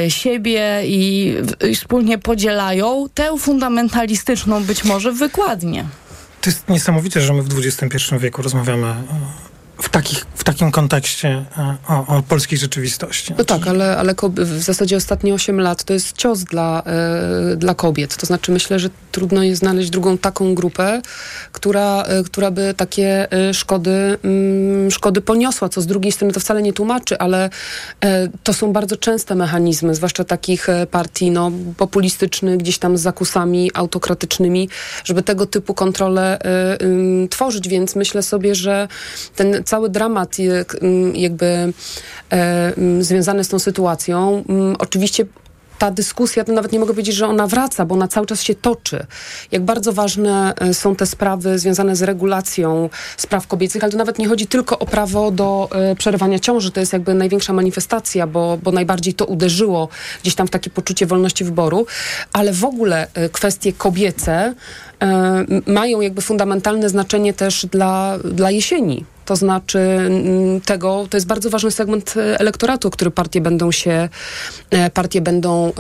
[0.06, 1.34] y, siebie i,
[1.70, 5.84] i wspólnie podzielają tę fundamentalistyczną być może wykładnię.
[6.40, 8.94] To jest niesamowite, że my w XXI wieku rozmawiamy
[9.82, 13.34] w, takich, w takim kontekście e, o, o polskiej rzeczywistości.
[13.38, 17.74] No tak, ale, ale w zasadzie ostatnie 8 lat to jest cios dla, e, dla
[17.74, 18.16] kobiet.
[18.16, 21.02] To znaczy myślę, że trudno jest znaleźć drugą taką grupę,
[21.52, 26.40] która, e, która by takie e, szkody, mm, szkody poniosła, co z drugiej strony to
[26.40, 27.50] wcale nie tłumaczy, ale
[28.42, 34.68] to są bardzo częste mechanizmy, zwłaszcza takich partii no, populistycznych, gdzieś tam z zakusami autokratycznymi,
[35.04, 36.38] żeby tego typu kontrole
[37.30, 38.88] tworzyć, więc myślę sobie, że
[39.36, 40.36] ten cały dramat
[41.14, 41.72] jakby
[42.32, 44.44] e, związany z tą sytuacją,
[44.78, 45.26] oczywiście
[45.78, 48.54] ta dyskusja, to nawet nie mogę powiedzieć, że ona wraca, bo ona cały czas się
[48.54, 49.06] toczy.
[49.52, 54.18] Jak bardzo ważne e, są te sprawy związane z regulacją spraw kobiecych, ale to nawet
[54.18, 56.70] nie chodzi tylko o prawo do e, przerywania ciąży.
[56.70, 59.88] To jest jakby największa manifestacja, bo, bo najbardziej to uderzyło
[60.22, 61.86] gdzieś tam w takie poczucie wolności wyboru,
[62.32, 64.54] ale w ogóle kwestie kobiece
[65.66, 71.50] mają jakby fundamentalne znaczenie też dla, dla jesieni To znaczy mm, tego, to jest bardzo
[71.50, 74.08] ważny segment e, elektoratu, który partie będą się,
[74.70, 75.72] e, partie będą e,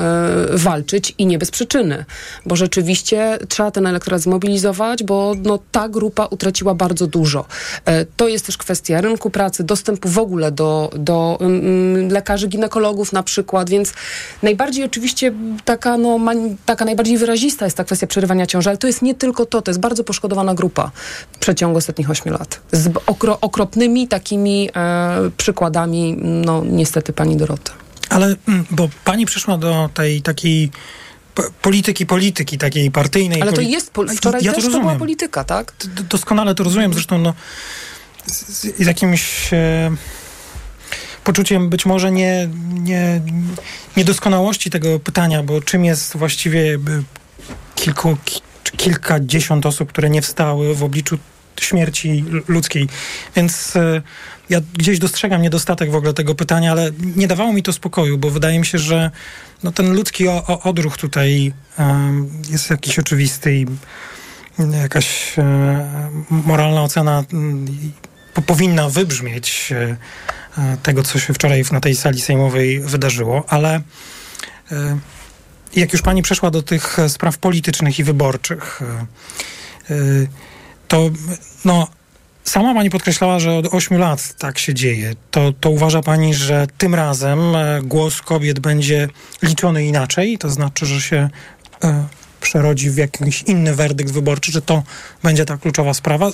[0.52, 2.04] walczyć i nie bez przyczyny,
[2.46, 7.44] bo rzeczywiście trzeba ten elektorat zmobilizować, bo no, ta grupa utraciła bardzo dużo.
[8.16, 13.22] To jest też kwestia rynku pracy, dostępu w ogóle do, do mm, lekarzy, ginekologów na
[13.22, 13.94] przykład, więc
[14.42, 15.32] najbardziej oczywiście
[15.64, 16.20] taka, no,
[16.66, 19.70] taka najbardziej wyrazista jest ta kwestia przerywania ciąży, ale to jest nie tylko to, to
[19.70, 20.90] jest bardzo poszkodowana grupa
[21.32, 22.60] w przeciągu ostatnich ośmiu lat.
[22.72, 27.72] Z okro, okropnymi takimi e, przykładami, no niestety pani Doroty.
[28.08, 30.70] Ale, mm, bo pani przyszła do tej takiej
[31.62, 33.42] polityki, polityki takiej partyjnej.
[33.42, 35.72] Ale to jest, pol- wczoraj ja też to to była polityka, tak?
[35.84, 37.34] D- Doskonale to rozumiem, zresztą no,
[38.26, 39.90] z, z jakimś e,
[41.24, 43.20] poczuciem być może nie, nie,
[43.96, 46.78] niedoskonałości tego pytania, bo czym jest właściwie e,
[47.74, 48.16] kilku,
[48.76, 51.18] kilkadziesiąt osób, które nie wstały w obliczu
[51.60, 52.88] śmierci ludzkiej.
[53.36, 54.02] Więc e,
[54.50, 58.30] ja gdzieś dostrzegam niedostatek w ogóle tego pytania, ale nie dawało mi to spokoju, bo
[58.30, 59.10] wydaje mi się, że
[59.62, 63.66] no, ten ludzki o, o, odruch tutaj em, jest jakiś oczywisty i
[64.82, 67.66] jakaś e, moralna ocena mm,
[68.46, 69.96] powinna wybrzmieć e,
[70.58, 73.80] e, tego, co się wczoraj na tej sali sejmowej wydarzyło, ale
[74.72, 74.98] e,
[75.76, 79.06] jak już pani przeszła do tych e, spraw politycznych i wyborczych, e,
[79.94, 79.96] e,
[80.88, 81.10] to
[81.64, 81.88] no,
[82.44, 85.14] sama pani podkreślała, że od 8 lat tak się dzieje.
[85.30, 89.08] To, to uważa pani, że tym razem e, głos kobiet będzie
[89.42, 90.38] liczony inaczej?
[90.38, 91.28] To znaczy, że się
[91.84, 92.04] e,
[92.40, 94.82] przerodzi w jakiś inny werdykt wyborczy, że to
[95.22, 96.30] będzie ta kluczowa sprawa?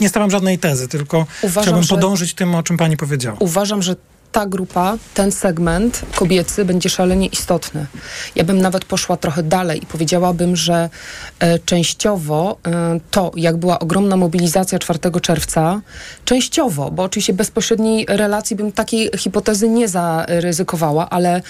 [0.00, 3.36] Nie stawiam żadnej tezy, tylko Uważam, chciałbym że- podążyć tym, o czym pani powiedziała.
[3.40, 3.96] Uważam, że
[4.34, 7.86] ta grupa, ten segment kobiecy będzie szalenie istotny.
[8.34, 10.90] Ja bym nawet poszła trochę dalej i powiedziałabym, że
[11.38, 15.80] e, częściowo e, to, jak była ogromna mobilizacja 4 czerwca,
[16.24, 21.42] częściowo, bo oczywiście bezpośredniej relacji bym takiej hipotezy nie zaryzykowała, ale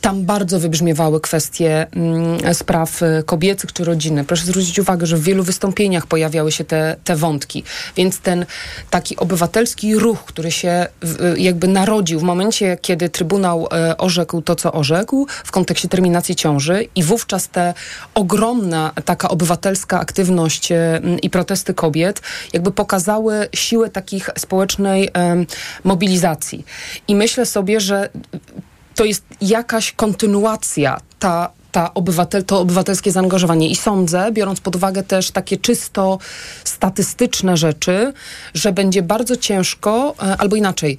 [0.00, 4.26] tam bardzo wybrzmiewały kwestie mm, spraw e, kobiecych czy rodzinnych.
[4.26, 7.64] Proszę zwrócić uwagę, że w wielu wystąpieniach pojawiały się te, te wątki.
[7.96, 8.46] Więc ten
[8.90, 14.56] taki obywatelski ruch, który się w, jakby narodził w momencie, kiedy Trybunał e, orzekł to,
[14.56, 17.74] co orzekł w kontekście terminacji ciąży i wówczas te
[18.14, 25.46] ogromna taka obywatelska aktywność e, i protesty kobiet jakby pokazały siłę takich społecznej em,
[25.84, 26.64] mobilizacji.
[27.08, 28.08] I myślę sobie, że
[28.94, 33.68] to jest jakaś kontynuacja ta, ta obywatel, to obywatelskie zaangażowanie.
[33.68, 36.18] I sądzę, biorąc pod uwagę też takie czysto
[36.64, 38.12] statystyczne rzeczy,
[38.54, 40.98] że będzie bardzo ciężko, e, albo inaczej,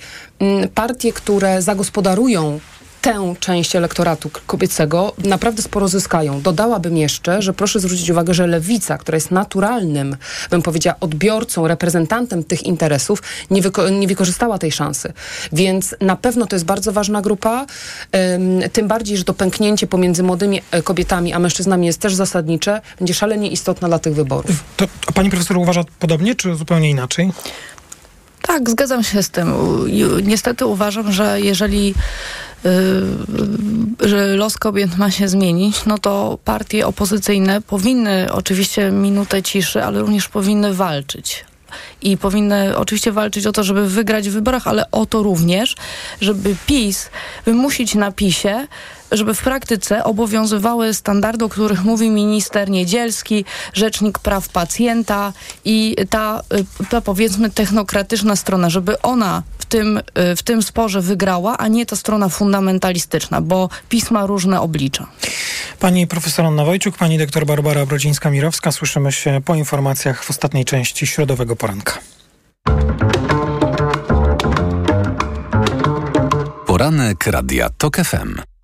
[0.76, 2.60] partie, które zagospodarują
[3.08, 6.42] tę część elektoratu kobiecego naprawdę sporo zyskają.
[6.42, 10.18] Dodałabym jeszcze, że proszę zwrócić uwagę, że lewica, która jest naturalnym,
[10.50, 15.14] bym powiedziała, odbiorcą, reprezentantem tych interesów, nie, wyko- nie wykorzystała tej szansy.
[15.54, 17.66] Więc na pewno to jest bardzo ważna grupa,
[18.36, 22.82] ym, tym bardziej, że to pęknięcie pomiędzy młodymi e, kobietami a mężczyznami jest też zasadnicze,
[23.00, 24.52] będzie szalenie istotne dla tych wyborów.
[24.78, 27.32] To, pani profesor uważa podobnie, czy zupełnie inaczej?
[28.48, 29.54] Tak, zgadzam się z tym.
[30.24, 31.94] Niestety uważam, że jeżeli
[32.66, 39.84] y, że los kobiet ma się zmienić, no to partie opozycyjne powinny oczywiście minutę ciszy,
[39.84, 41.46] ale również powinny walczyć.
[42.02, 45.76] I powinny oczywiście walczyć o to, żeby wygrać w wyborach, ale o to również,
[46.22, 47.10] żeby PiS
[47.46, 48.68] wymusić na PiSie,
[49.12, 55.34] żeby w praktyce obowiązywały standardy, o których mówi minister Niedzielski, rzecznik praw pacjenta
[55.66, 56.42] i ta,
[56.82, 61.68] y, ta powiedzmy technokratyczna strona, żeby ona w tym, y, w tym sporze wygrała, a
[61.68, 65.08] nie ta strona fundamentalistyczna, bo PiS ma różne oblicza.
[65.80, 68.72] Pani profesor Anna Wojciuk, pani doktor Barbara Brodzińska-Mirowska.
[68.72, 72.00] Słyszymy się po informacjach w ostatniej części środowego poranka.
[76.66, 78.57] Poranek Radia TOK FM.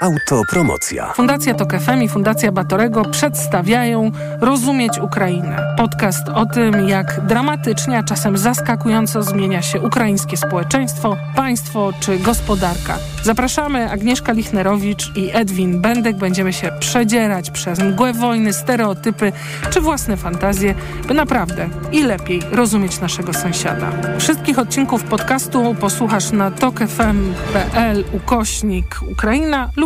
[0.00, 1.12] Autopromocja.
[1.12, 5.74] Fundacja Tok FM i Fundacja Batorego przedstawiają Rozumieć Ukrainę.
[5.76, 12.98] Podcast o tym, jak dramatycznie, a czasem zaskakująco zmienia się ukraińskie społeczeństwo, państwo czy gospodarka.
[13.22, 16.16] Zapraszamy Agnieszka Lichnerowicz i Edwin Bendek.
[16.16, 19.32] Będziemy się przedzierać przez mgłę wojny, stereotypy
[19.70, 20.74] czy własne fantazje,
[21.08, 23.92] by naprawdę i lepiej rozumieć naszego sąsiada.
[24.18, 29.85] Wszystkich odcinków podcastu posłuchasz na tokefm.pl ukośnik Ukraina lub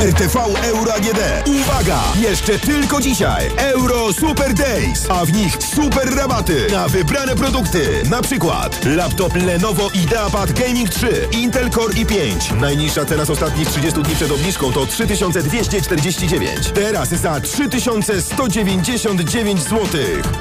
[0.00, 1.18] RTV Euro AGD.
[1.48, 2.00] Uwaga!
[2.20, 3.50] Jeszcze tylko dzisiaj.
[3.56, 8.02] Euro Super Days, a w nich super rabaty na wybrane produkty.
[8.10, 12.60] Na przykład laptop Lenovo IdeaPad Gaming 3, Intel Core i5.
[12.60, 16.70] Najniższa cena z ostatnich 30 dni przed obniżką to 3249.
[16.74, 19.80] Teraz za 3199 zł.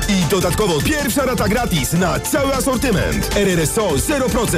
[0.10, 3.36] I dodatkowo pierwsza rata gratis na cały asortyment.
[3.36, 4.58] RRSO 0%.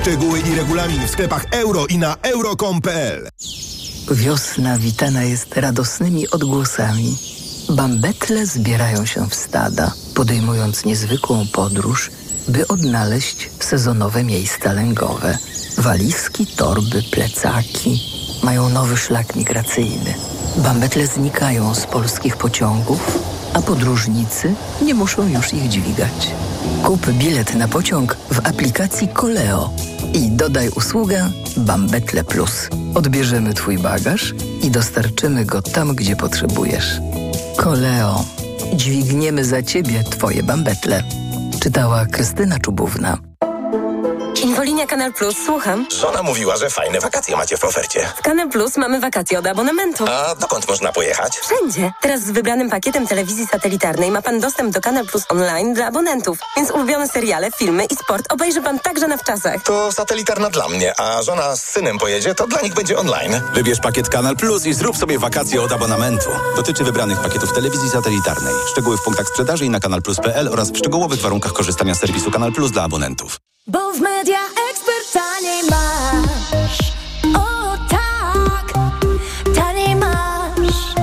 [0.00, 3.28] Szczegóły i regulamin w sklepach euro i na euro.com.pl.
[4.10, 7.16] Wiosna witana jest radosnymi odgłosami.
[7.70, 12.10] Bambetle zbierają się w stada, podejmując niezwykłą podróż,
[12.48, 15.38] by odnaleźć sezonowe miejsca lęgowe.
[15.78, 18.02] Walizki, torby, plecaki
[18.42, 20.14] mają nowy szlak migracyjny.
[20.56, 23.18] Bambetle znikają z polskich pociągów,
[23.54, 26.30] a podróżnicy nie muszą już ich dźwigać.
[26.82, 29.70] Kup bilet na pociąg w aplikacji Koleo
[30.14, 32.68] i dodaj usługę Bambetle Plus.
[32.94, 37.00] Odbierzemy Twój bagaż i dostarczymy go tam, gdzie potrzebujesz.
[37.56, 38.24] Koleo.
[38.74, 41.02] Dźwigniemy za Ciebie Twoje bambetle.
[41.60, 43.31] Czytała Krystyna Czubówna.
[44.92, 45.86] Kanal Plus, słucham.
[46.00, 48.12] Żona mówiła, że fajne wakacje macie w ofercie.
[48.16, 50.04] W Kanal Plus mamy wakacje od abonamentu.
[50.08, 51.38] A dokąd można pojechać?
[51.38, 51.92] Wszędzie.
[52.00, 56.38] Teraz z wybranym pakietem telewizji satelitarnej ma pan dostęp do Kanal Plus online dla abonentów.
[56.56, 59.62] Więc ulubione seriale, filmy i sport obejrzy pan także na wczasach.
[59.62, 63.40] To satelitarna dla mnie, a żona z synem pojedzie, to dla nich będzie online.
[63.54, 66.30] Wybierz pakiet Kanal Plus i zrób sobie wakacje od abonamentu.
[66.56, 68.54] Dotyczy wybranych pakietów telewizji satelitarnej.
[68.72, 72.52] Szczegóły w punktach sprzedaży i na kanalplus.pl oraz w szczegółowych warunkach korzystania z serwisu Kanal
[72.52, 73.36] Plus dla abonentów.
[73.66, 74.38] Bo w media
[75.12, 76.78] taniej masz.
[77.36, 78.72] O tak,
[79.54, 80.94] taniej masz.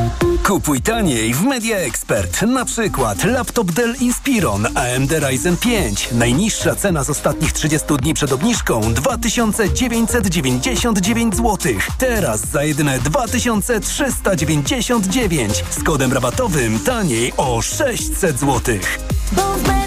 [0.47, 2.41] Kupuj taniej w Media Expert.
[2.41, 6.09] Na przykład laptop Dell Inspiron AMD Ryzen 5.
[6.11, 11.57] Najniższa cena z ostatnich 30 dni przed obniżką 2999 zł.
[11.97, 18.75] Teraz za jedyne 2399 z kodem rabatowym taniej o 600 zł.
[19.31, 19.78] Bo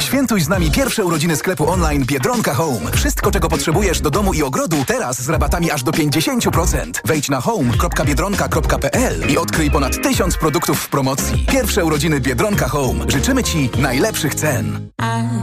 [0.00, 2.92] Świętuj z nami pierwsze urodziny sklepu online Biedronka Home.
[2.92, 6.92] Wszystko, czego potrzebujesz do domu i ogrodu, teraz z rabatami aż do 50%.
[7.04, 11.46] Wejdź na home.biedronka.pl i odkryj ponad tysiąc produktów w promocji.
[11.48, 13.04] Pierwsze urodziny Biedronka Home.
[13.08, 14.90] Życzymy Ci najlepszych cen.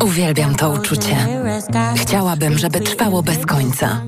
[0.03, 1.17] Uwielbiam to uczucie.
[1.95, 4.01] Chciałabym, żeby trwało bez końca.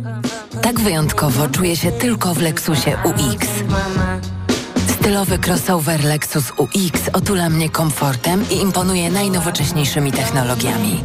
[0.61, 3.47] Tak wyjątkowo czuję się tylko w Lexusie UX.
[5.03, 11.03] Stylowy crossover Lexus UX otula mnie komfortem i imponuje najnowocześniejszymi technologiami.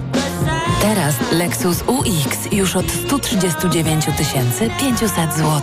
[0.83, 4.07] Teraz Lexus UX już od 139
[4.81, 5.63] 500 zł.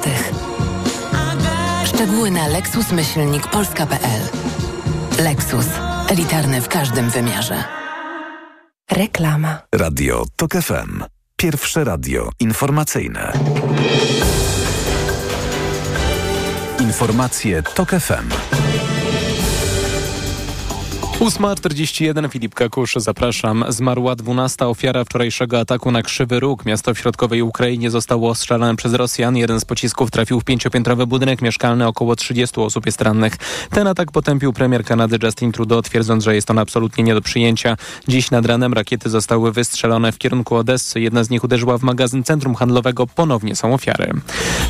[1.86, 4.22] Szczegóły na lexus-polska.pl
[5.24, 5.68] Lexus.
[6.10, 7.64] Elitarny w każdym wymiarze.
[8.92, 9.62] Reklama.
[9.76, 11.04] Radio TOK FM.
[11.36, 13.34] Pierwsze radio informacyjne.
[16.80, 18.95] Informacje TOK FM.
[21.20, 23.66] 8.41 Filip Kakusz, zapraszam.
[23.70, 26.66] Zmarła 12 ofiara wczorajszego ataku na Krzywy Róg.
[26.66, 29.38] Miasto w środkowej Ukrainie zostało ostrzelane przez Rosjan.
[29.38, 31.88] Jeden z pocisków trafił w pięciopiętrowy budynek mieszkalny.
[31.88, 33.38] Około 30 osób jest rannych.
[33.70, 37.78] Ten atak potępił premier Kanady Justin Trudeau, twierdząc, że jest on absolutnie nie do przyjęcia.
[38.08, 41.00] Dziś nad ranem rakiety zostały wystrzelone w kierunku Odessy.
[41.02, 43.08] Jedna z nich uderzyła w magazyn centrum handlowego.
[43.08, 44.14] Ponownie są ofiary.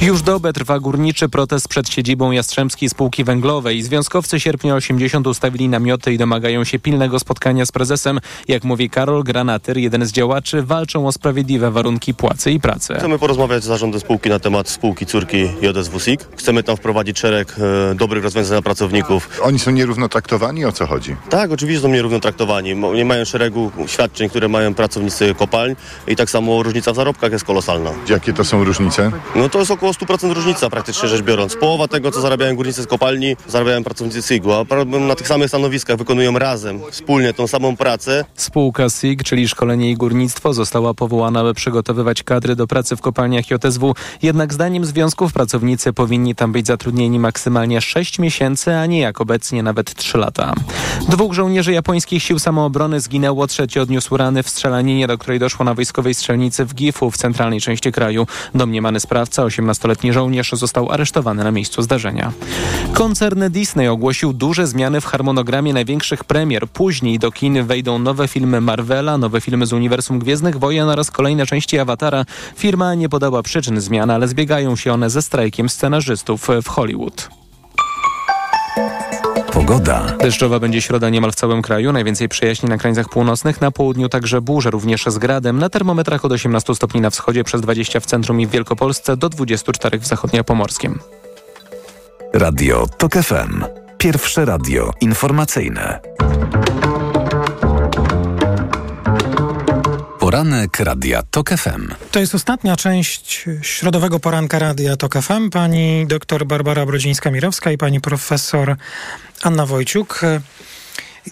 [0.01, 3.83] Już dobę trwa górniczy protest przed siedzibą Jastrzębskiej Spółki Węglowej.
[3.83, 8.19] Związkowcy sierpnia 80 ustawili namioty i domagają się pilnego spotkania z prezesem.
[8.47, 12.93] Jak mówi Karol Granatyr, jeden z działaczy, walczą o sprawiedliwe warunki płacy i pracy.
[12.93, 16.19] Chcemy porozmawiać z zarządem spółki na temat spółki córki JSW SIG.
[16.37, 17.55] Chcemy tam wprowadzić szereg
[17.91, 19.29] e, dobrych rozwiązań dla pracowników.
[19.41, 20.65] Oni są nierówno traktowani?
[20.65, 21.15] O co chodzi?
[21.29, 22.75] Tak, oczywiście są nierówno traktowani.
[22.95, 25.75] Nie mają szeregu świadczeń, które mają pracownicy kopalń
[26.07, 27.91] i tak samo różnica w zarobkach jest kolosalna.
[28.09, 29.11] Jakie to są różnice?
[29.35, 31.55] No to jest około 100% różnica praktycznie rzecz biorąc.
[31.55, 34.65] Połowa tego, co zarabiają górnicy z kopalni, zarabiają pracownicy SIG-u, a
[34.99, 38.25] na tych samych stanowiskach wykonują razem, wspólnie tą samą pracę.
[38.35, 43.45] Spółka SIG, czyli Szkolenie i Górnictwo, została powołana, by przygotowywać kadry do pracy w kopalniach
[43.51, 43.95] JSW.
[44.21, 49.63] Jednak zdaniem związków pracownicy powinni tam być zatrudnieni maksymalnie 6 miesięcy, a nie jak obecnie
[49.63, 50.53] nawet 3 lata.
[51.09, 53.47] Dwóch żołnierzy japońskich sił samoobrony zginęło.
[53.47, 57.61] Trzeci odniósł rany w strzelaninie, do której doszło na wojskowej strzelnicy w Gifu w centralnej
[57.61, 58.27] części kraju.
[58.55, 62.31] Domniemany sprawca, 18-letni żołnierz, został aresztowany na miejscu zdarzenia.
[62.93, 66.67] Koncern Disney ogłosił duże zmiany w harmonogramie największych premier.
[66.67, 71.45] Później do kin wejdą nowe filmy Marvela, nowe filmy z uniwersum Gwiezdnych Wojen oraz kolejne
[71.45, 72.25] części Awatara.
[72.55, 77.29] Firma nie podała przyczyn zmian, ale zbiegają się one ze strajkiem scenarzystów w Hollywood.
[79.53, 80.17] Pogoda.
[80.19, 84.41] Deszczowa będzie środa niemal w całym kraju, najwięcej przejaśni na krańcach północnych, na południu także
[84.41, 88.41] burze, również z gradem, na termometrach od 18 stopni na wschodzie, przez 20 w centrum
[88.41, 90.99] i w Wielkopolsce, do 24 w zachodniopomorskim.
[92.33, 93.84] Radio TOK FM.
[93.97, 95.99] Pierwsze radio informacyjne.
[100.19, 101.93] Poranek Radia TOK FM.
[102.11, 105.49] To jest ostatnia część środowego poranka Radia TOK FM.
[105.49, 108.75] Pani doktor Barbara Brodzińska-Mirowska i pani profesor
[109.41, 110.21] Anna Wojciuk.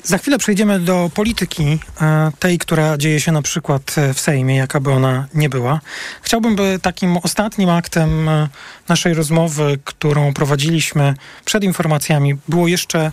[0.03, 4.79] Za chwilę przejdziemy do polityki, e, tej, która dzieje się na przykład w Sejmie, jaka
[4.79, 5.81] by ona nie była.
[6.21, 8.47] Chciałbym, by takim ostatnim aktem e,
[8.87, 11.13] naszej rozmowy, którą prowadziliśmy
[11.45, 13.11] przed informacjami, było jeszcze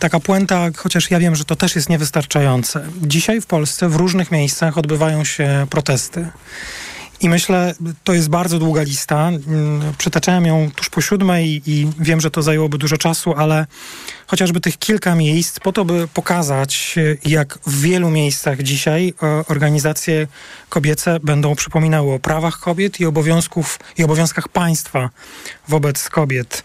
[0.00, 2.88] taka puenta, chociaż ja wiem, że to też jest niewystarczające.
[3.02, 6.28] Dzisiaj w Polsce w różnych miejscach odbywają się protesty.
[7.20, 9.28] I myślę, to jest bardzo długa lista.
[9.28, 13.66] Mm, Przytaczałem ją tuż po siódmej i wiem, że to zajęłoby dużo czasu, ale
[14.26, 16.94] chociażby tych kilka miejsc po to, by pokazać,
[17.24, 20.26] jak w wielu miejscach dzisiaj e, organizacje
[20.68, 25.10] kobiece będą przypominały o prawach kobiet i obowiązków i obowiązkach państwa
[25.68, 26.62] wobec kobiet.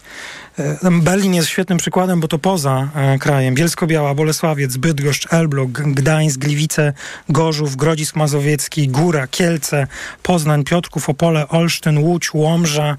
[0.58, 3.54] E, Berlin jest świetnym przykładem, bo to poza e, krajem.
[3.54, 6.92] Bielsko-Biała, Bolesławiec, Bydgoszcz, Elbląg, Gdańsk, Gliwice,
[7.28, 9.86] Gorzów, Grodzisk Mazowiecki, Góra, Kielce,
[10.22, 12.96] Poznań, Piotrków, Opole, Olsztyn, Łódź, Łomża,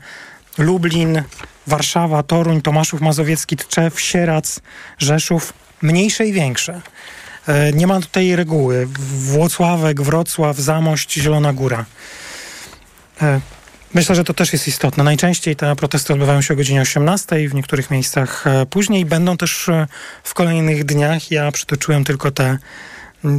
[0.57, 1.23] Lublin,
[1.67, 4.59] Warszawa, Toruń, Tomaszów Mazowiecki, Tczew, Sierac,
[4.97, 5.53] Rzeszów.
[5.81, 6.81] Mniejsze i większe.
[7.47, 8.87] E, Nie ma tutaj reguły.
[9.09, 11.85] Włocławek, Wrocław, Zamość, Zielona Góra.
[13.93, 15.03] Myślę, że to też jest istotne.
[15.03, 19.05] Najczęściej te protesty odbywają się o godzinie 18, w niektórych miejscach e, później.
[19.05, 19.87] Będą też e,
[20.23, 21.31] w kolejnych dniach.
[21.31, 22.57] Ja przytoczyłem tylko te,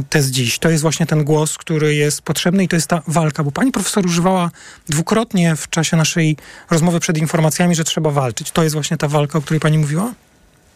[0.09, 0.59] te z dziś.
[0.59, 3.71] To jest właśnie ten głos, który jest potrzebny i to jest ta walka, bo pani
[3.71, 4.51] profesor używała
[4.89, 6.37] dwukrotnie w czasie naszej
[6.69, 8.51] rozmowy przed informacjami, że trzeba walczyć.
[8.51, 10.13] To jest właśnie ta walka, o której pani mówiła?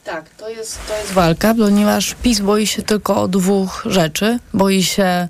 [0.04, 4.40] Tak, to jest, to jest walka, ponieważ PiS boi się tylko dwóch rzeczy.
[4.54, 5.28] Boi się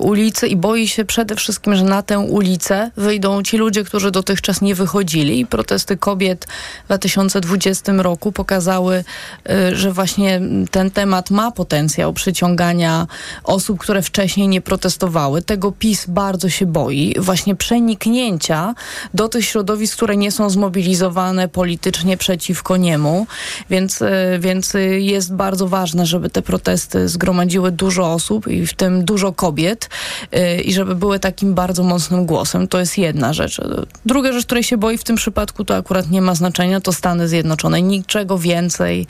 [0.00, 4.60] ulicy i boi się przede wszystkim, że na tę ulicę wyjdą ci ludzie, którzy dotychczas
[4.60, 5.46] nie wychodzili.
[5.46, 6.46] Protesty kobiet
[6.82, 9.04] w 2020 roku pokazały,
[9.50, 13.06] y, że właśnie ten temat ma potencjał przyciągania
[13.44, 15.42] osób, które wcześniej nie protestowały.
[15.42, 17.14] Tego PiS bardzo się boi.
[17.18, 18.74] Właśnie przeniknięcia
[19.14, 23.26] do tych środowisk, które nie są zmobilizowane politycznie przeciwko niemu.
[23.70, 24.06] Więc, y,
[24.40, 29.17] więc y, jest bardzo ważne, żeby te protesty zgromadziły dużo osób i w tym dużo
[29.32, 29.88] kobiet
[30.34, 32.68] y, i żeby były takim bardzo mocnym głosem.
[32.68, 33.60] To jest jedna rzecz.
[34.06, 37.28] Druga rzecz, której się boi w tym przypadku, to akurat nie ma znaczenia, to Stany
[37.28, 37.82] Zjednoczone.
[37.82, 39.06] Niczego więcej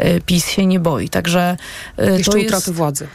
[0.00, 1.08] y, PiS się nie boi.
[1.08, 1.56] Także
[1.98, 2.48] y, Jeszcze to jest...
[2.48, 3.06] utraty władzy.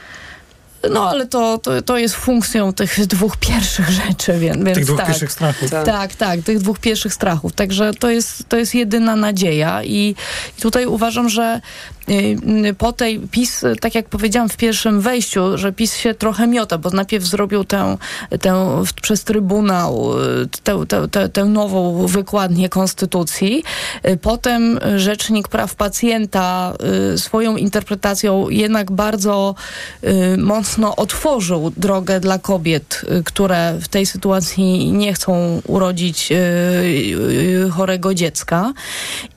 [0.91, 5.07] No, ale to, to, to jest funkcją tych dwóch pierwszych rzeczy, więc, Tych dwóch tak.
[5.07, 5.71] pierwszych strachów.
[5.71, 5.85] Tak.
[5.85, 7.53] Tak, tak, tych dwóch pierwszych strachów.
[7.53, 10.15] Także to jest, to jest jedyna nadzieja i,
[10.57, 11.61] i tutaj uważam, że
[12.77, 16.77] po tej PiS, y, tak jak powiedziałam w pierwszym wejściu, że PiS się trochę miota,
[16.77, 17.97] bo najpierw zrobił tę,
[18.41, 23.63] tę przez Trybunał y, tę, tę, tę, tę nową wykładnię Konstytucji.
[24.07, 26.73] Y, Potem Rzecznik Praw Pacjenta
[27.13, 29.55] y, swoją interpretacją jednak bardzo
[30.03, 36.35] y, mocno otworzył drogę dla kobiet, y, które w tej sytuacji nie chcą urodzić y,
[36.35, 38.73] y, chorego dziecka.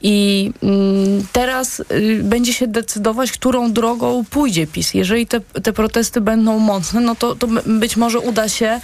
[0.03, 4.95] I mm, teraz y, będzie się decydować, którą drogą pójdzie PiS.
[4.95, 8.81] Jeżeli te, te protesty będą mocne, no to, to być może uda się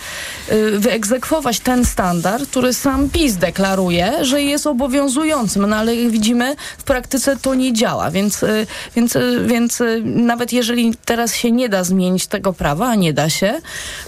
[0.53, 5.67] y, wyegzekwować ten standard, który sam PiS deklaruje, że jest obowiązującym.
[5.67, 8.67] No ale jak widzimy, w praktyce to nie działa, więc, y,
[8.97, 13.31] więc, y, więc nawet jeżeli teraz się nie da zmienić tego prawa, a nie da
[13.31, 13.61] się,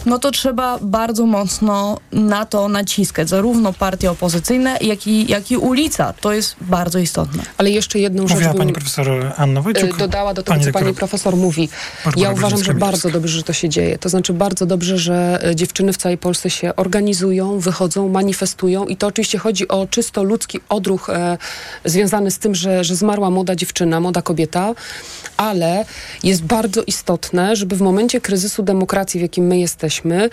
[0.06, 3.28] no to trzeba bardzo mocno na to naciskać.
[3.28, 6.14] Zarówno partie opozycyjne, jak i, jak i ulica.
[6.20, 7.42] To jest bardzo istotne.
[7.58, 10.94] Ale jeszcze jedną rzecz Mówiła pani profesor Anna Y, dodała do tego, Pani co pani
[10.94, 11.68] profesor mówi.
[12.04, 13.98] Barbara Ja uważam, że bardzo dobrze, że to się dzieje.
[13.98, 18.96] To znaczy bardzo dobrze, że e, dziewczyny w całej Polsce się organizują, wychodzą, manifestują i
[18.96, 21.38] to oczywiście chodzi o czysto ludzki odruch e,
[21.84, 24.74] związany z tym, że, że zmarła młoda dziewczyna, młoda kobieta,
[25.36, 25.84] ale
[26.22, 30.30] jest bardzo istotne, żeby w momencie kryzysu demokracji, w jakim my jesteśmy,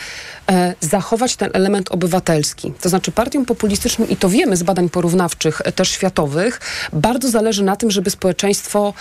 [0.51, 2.73] e, zachować ten element obywatelski.
[2.81, 6.61] To znaczy partiom populistycznym, i to wiemy z badań porównawczych, e, też światowych,
[6.93, 8.93] bardzo zależy na tym, żeby społeczeństwo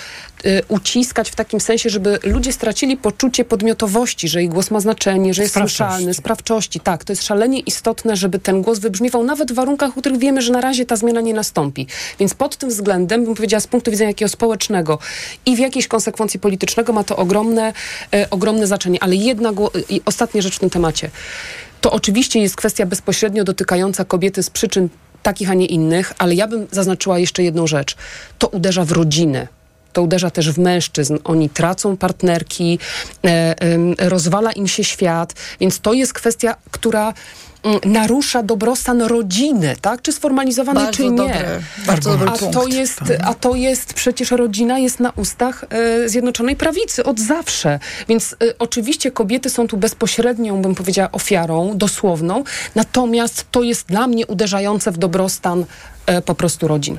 [0.69, 5.43] uciskać w takim sensie, żeby ludzie stracili poczucie podmiotowości, że ich głos ma znaczenie, że
[5.43, 5.77] jest Sprawczości.
[5.77, 6.81] słyszalny, sprawczości.
[6.81, 10.43] Tak, to jest szalenie istotne, żeby ten głos wybrzmiewał nawet w warunkach, w których wiemy,
[10.43, 11.87] że na razie ta zmiana nie nastąpi.
[12.21, 14.99] Więc pod tym względem, bym powiedziała, z punktu widzenia jakiego społecznego
[15.47, 17.73] i w jakiejś konsekwencji politycznego ma to ogromne,
[18.15, 19.03] e, ogromne znaczenie.
[19.03, 19.53] Ale jedna
[19.89, 21.11] i ostatnia rzecz w tym temacie.
[21.81, 24.89] To oczywiście jest kwestia bezpośrednio dotykająca kobiety z przyczyn
[25.23, 27.97] takich, a nie innych, ale ja bym zaznaczyła jeszcze jedną rzecz.
[28.39, 29.49] To uderza w rodzinę
[29.95, 31.19] to uderza też w mężczyzn.
[31.25, 32.79] Oni tracą partnerki,
[33.25, 33.55] e,
[33.99, 37.15] rozwala im się świat, więc to jest kwestia, która
[37.63, 40.03] mm, narusza dobrostan rodziny, tak?
[40.03, 41.17] Czy sformalizowanej, czy nie.
[41.17, 41.45] dobry,
[41.87, 42.55] bardzo dobry a, punkt.
[42.55, 47.79] to jest, a to jest przecież rodzina jest na ustach e, Zjednoczonej Prawicy od zawsze.
[48.09, 52.45] Więc e, oczywiście kobiety są tu bezpośrednią, bym powiedziała, ofiarą, dosłowną.
[52.75, 55.65] Natomiast to jest dla mnie uderzające w dobrostan
[56.07, 56.99] e, po prostu rodzin.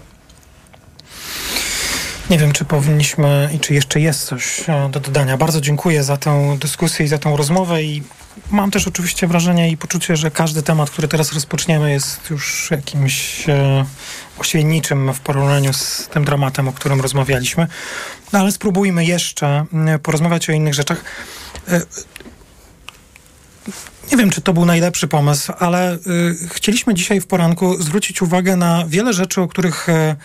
[2.29, 5.37] Nie wiem, czy powinniśmy i czy jeszcze jest coś e, do dodania.
[5.37, 8.03] Bardzo dziękuję za tę dyskusję i za tą rozmowę i
[8.51, 13.49] mam też oczywiście wrażenie i poczucie, że każdy temat, który teraz rozpoczniemy jest już jakimś
[13.49, 13.85] e,
[14.35, 17.67] właściwie niczym w porównaniu z tym dramatem, o którym rozmawialiśmy.
[18.33, 21.03] No ale spróbujmy jeszcze mm, porozmawiać o innych rzeczach.
[21.67, 21.81] E,
[24.11, 25.99] nie wiem, czy to był najlepszy pomysł, ale y,
[26.53, 30.15] chcieliśmy dzisiaj w poranku zwrócić uwagę na wiele rzeczy, o których y,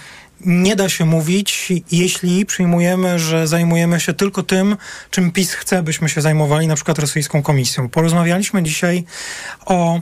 [0.44, 4.76] nie da się mówić, jeśli przyjmujemy, że zajmujemy się tylko tym,
[5.10, 7.88] czym PiS chce, byśmy się zajmowali, na przykład rosyjską komisją.
[7.88, 9.04] Porozmawialiśmy dzisiaj
[9.66, 10.00] o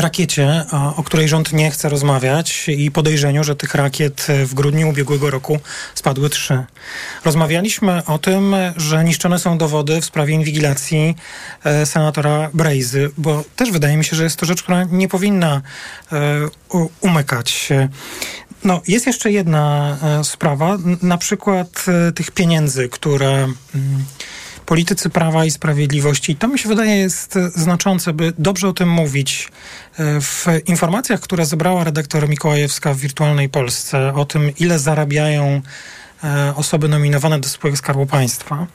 [0.00, 0.64] rakiecie,
[0.96, 5.58] o której rząd nie chce rozmawiać i podejrzeniu, że tych rakiet w grudniu ubiegłego roku
[5.94, 6.64] spadły trzy.
[7.24, 11.14] Rozmawialiśmy o tym, że niszczone są dowody w sprawie inwigilacji
[11.64, 15.62] e, senatora Brejzy, bo też wydaje mi się, że jest to rzecz, która nie powinna
[16.12, 16.18] e,
[17.00, 17.68] umykać.
[18.64, 21.84] No, jest jeszcze jedna e, sprawa, na przykład
[22.14, 23.54] tych pieniędzy, które mm,
[24.66, 26.36] politycy Prawa i Sprawiedliwości.
[26.36, 29.48] To mi się wydaje jest znaczące, by dobrze o tym mówić.
[29.98, 35.62] W informacjach, które zebrała redaktor Mikołajewska w Wirtualnej Polsce o tym, ile zarabiają
[36.56, 38.66] osoby nominowane do spółek Skarbu Państwa.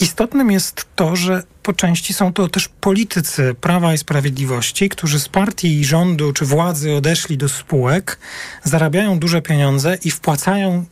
[0.00, 5.28] Istotnym jest to, że po części są to też politycy Prawa i Sprawiedliwości, którzy z
[5.28, 8.18] partii rządu czy władzy odeszli do spółek,
[8.64, 10.84] zarabiają duże pieniądze i wpłacają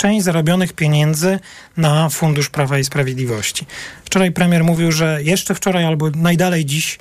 [0.00, 1.38] część zarobionych pieniędzy
[1.76, 3.66] na Fundusz Prawa i Sprawiedliwości.
[4.04, 7.00] Wczoraj premier mówił, że jeszcze wczoraj albo najdalej dziś e,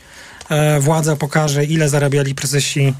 [0.79, 2.93] władza pokaże, ile zarabiali prezesi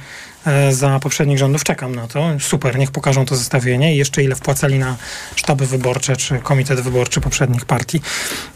[0.45, 1.63] e, za poprzednich rządów.
[1.63, 2.29] Czekam na to.
[2.39, 4.95] Super, niech pokażą to zestawienie i jeszcze ile wpłacali na
[5.35, 8.01] sztaby wyborcze czy komitet wyborczy poprzednich partii.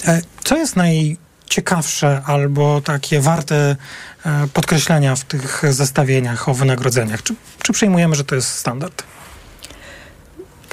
[0.07, 3.75] E, co jest najciekawsze albo takie warte
[4.25, 7.23] e, podkreślenia w tych zestawieniach o wynagrodzeniach?
[7.23, 9.03] Czy, czy przyjmujemy, że to jest standard?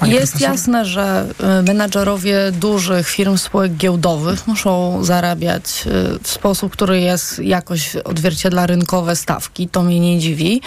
[0.01, 0.51] Pani jest profesor?
[0.51, 1.25] jasne, że
[1.59, 8.67] y, menadżerowie dużych firm spółek giełdowych muszą zarabiać y, w sposób, który jest jakoś odzwierciedla
[8.67, 9.67] rynkowe stawki.
[9.67, 10.61] To mnie nie dziwi.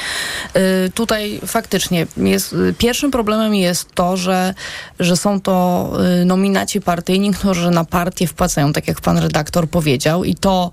[0.57, 4.55] Y, Tutaj faktycznie jest, pierwszym problemem jest to, że,
[5.01, 5.93] że są to
[6.27, 10.71] nominaci partyjni, którzy na partię wpłacają, tak jak pan redaktor powiedział i to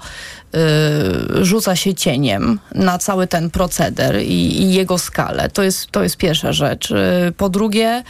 [1.42, 5.50] rzuca się cieniem na cały ten proceder i, i jego skalę.
[5.50, 6.94] To jest, to jest pierwsza rzecz.
[7.38, 8.04] Po drugie,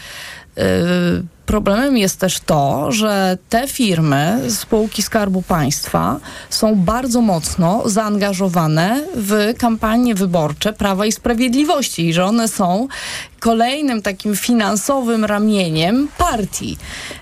[1.45, 9.53] Problemem jest też to, że te firmy, spółki Skarbu Państwa są bardzo mocno zaangażowane w
[9.57, 12.87] kampanie wyborcze Prawa i Sprawiedliwości i że one są
[13.39, 16.77] kolejnym takim finansowym ramieniem partii.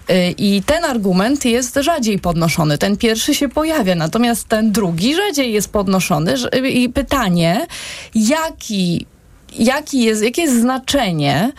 [0.10, 2.78] Y, I ten argument jest rzadziej podnoszony.
[2.78, 6.38] Ten pierwszy się pojawia, natomiast ten drugi rzadziej jest podnoszony.
[6.38, 7.68] że- I pytanie,
[8.16, 9.06] jaki
[9.54, 11.52] jaki jest, jakie jest znaczenie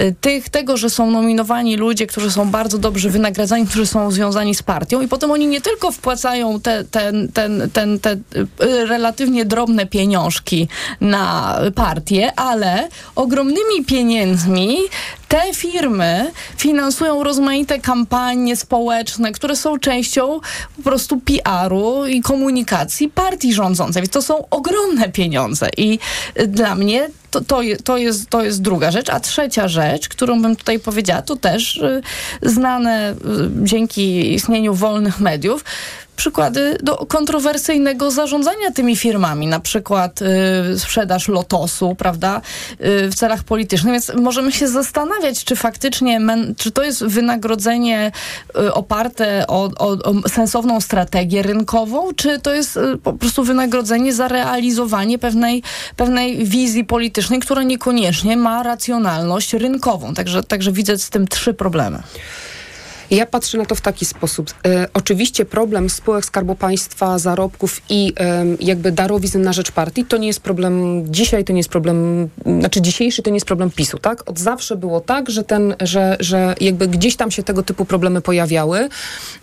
[0.00, 4.54] y, tych, tego, że są nominowani ludzie, którzy są bardzo dobrze wynagradzani, którzy są związani
[4.54, 9.44] z partią i potem oni nie tylko wpłacają te, ten, ten, ten, te y, relatywnie
[9.44, 10.68] drobne pieniążki
[11.00, 14.78] na partię, ale ogromnymi pieniędzmi
[15.28, 20.40] te firmy finansują rozmaite kampanie społeczne, które są częścią
[20.76, 24.02] po prostu PR-u i komunikacji partii rządzącej.
[24.02, 25.98] Więc to są ogromne pieniądze i
[26.40, 29.10] y, dla mnie to, to, to, jest, to jest druga rzecz.
[29.10, 32.02] A trzecia rzecz, którą bym tutaj powiedziała, to też y,
[32.42, 33.16] znane y,
[33.62, 35.64] dzięki istnieniu wolnych mediów,
[36.16, 42.40] przykłady do kontrowersyjnego zarządzania tymi firmami, na przykład y, sprzedaż lotosu, prawda,
[42.70, 48.12] y, w celach politycznych, więc możemy się zastanawiać, czy faktycznie, men, czy to jest wynagrodzenie
[48.58, 54.12] y, oparte o, o, o sensowną strategię rynkową, czy to jest y, po prostu wynagrodzenie
[54.12, 55.62] za realizowanie pewnej,
[55.96, 60.14] pewnej wizji politycznej, która niekoniecznie ma racjonalność rynkową.
[60.14, 62.02] Także, także widzę z tym trzy problemy.
[63.10, 64.54] Ja patrzę na to w taki sposób.
[64.66, 70.16] E, oczywiście problem spółek Skarbu Państwa, zarobków i e, jakby darowizn na rzecz partii to
[70.16, 72.28] nie jest problem dzisiaj, to nie jest problem,
[72.60, 74.30] znaczy dzisiejszy to nie jest problem PiSu, tak?
[74.30, 78.20] Od zawsze było tak, że ten, że, że jakby gdzieś tam się tego typu problemy
[78.20, 78.88] pojawiały.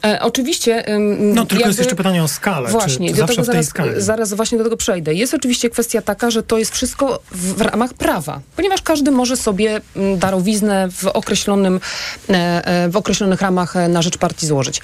[0.06, 0.84] E, oczywiście...
[1.20, 2.70] No tylko jakby, jest jeszcze pytanie o skalę.
[2.70, 3.92] Właśnie, czy, czy do tego zaraz, skali?
[3.98, 5.14] zaraz właśnie do tego przejdę.
[5.14, 9.38] Jest oczywiście kwestia taka, że to jest wszystko w, w ramach prawa, ponieważ każdy może
[9.38, 11.80] sobie mm, darowiznę w określonym,
[12.30, 12.34] e,
[12.66, 14.82] e, w określonych ramach e, na rzecz partii złożyć.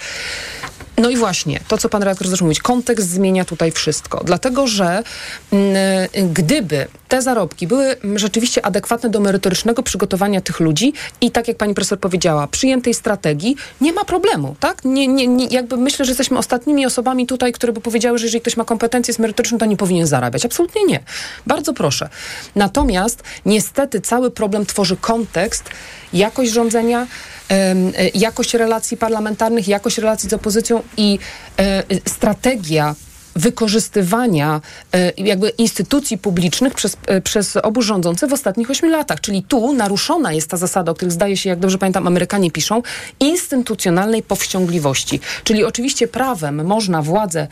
[0.99, 4.23] No i właśnie, to co pan redaktor zaczął mówić, kontekst zmienia tutaj wszystko.
[4.23, 5.03] Dlatego, że
[5.51, 11.47] mm, gdyby te zarobki były mm, rzeczywiście adekwatne do merytorycznego przygotowania tych ludzi i tak
[11.47, 14.85] jak pani profesor powiedziała, przyjętej strategii, nie ma problemu, tak?
[14.85, 18.41] Nie, nie, nie, jakby myślę, że jesteśmy ostatnimi osobami tutaj, które by powiedziały, że jeżeli
[18.41, 20.45] ktoś ma kompetencje merytoryczne, to nie powinien zarabiać.
[20.45, 20.99] Absolutnie nie.
[21.47, 22.09] Bardzo proszę.
[22.55, 25.69] Natomiast niestety cały problem tworzy kontekst,
[26.13, 27.07] jakość rządzenia,
[27.49, 27.75] e,
[28.13, 31.19] jakość relacji parlamentarnych, jakość relacji z opozycją i
[31.59, 32.95] e, strategia
[33.39, 34.61] wykorzystywania
[34.93, 39.21] e, jakby instytucji publicznych przez, e, przez obu rządzących w ostatnich ośmiu latach.
[39.21, 42.81] Czyli tu naruszona jest ta zasada, o których zdaje się, jak dobrze pamiętam, Amerykanie piszą,
[43.19, 45.19] instytucjonalnej powściągliwości.
[45.43, 47.47] Czyli oczywiście prawem można władzę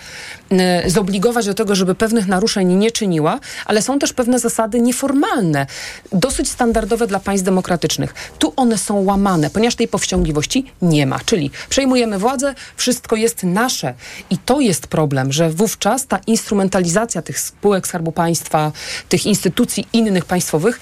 [0.52, 5.68] e, zobligować do tego, żeby pewnych naruszeń nie czyniła, ale są też pewne zasady nieformalne,
[6.12, 8.14] dosyć standardowe dla państw demokratycznych.
[8.40, 11.20] Tu one są łamane, ponieważ tej powściągliwości nie ma.
[11.26, 13.94] Czyli przejmujemy władzę, wszystko jest nasze.
[14.30, 15.77] I to jest problem, że wówczas
[16.08, 18.72] ta instrumentalizacja tych spółek Skarbu Państwa,
[19.10, 20.80] tych instytucji innych państwowych,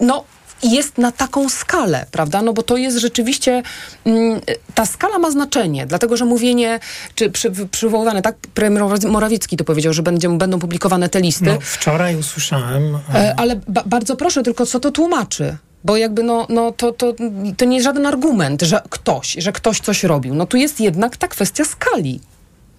[0.00, 0.24] no
[0.62, 2.42] jest na taką skalę, prawda?
[2.42, 3.62] No bo to jest rzeczywiście,
[4.04, 4.40] mm,
[4.74, 6.80] ta skala ma znaczenie, dlatego że mówienie,
[7.14, 11.44] czy przy, przywoływane, tak, premier Morawiecki to powiedział, że będzie, będą publikowane te listy.
[11.44, 12.98] No, wczoraj usłyszałem.
[13.14, 15.56] E, ale ba bardzo proszę, tylko co to tłumaczy?
[15.84, 17.12] Bo jakby no, no to, to,
[17.56, 20.34] to nie jest żaden argument, że ktoś, że ktoś coś robił.
[20.34, 22.20] No tu jest jednak ta kwestia skali.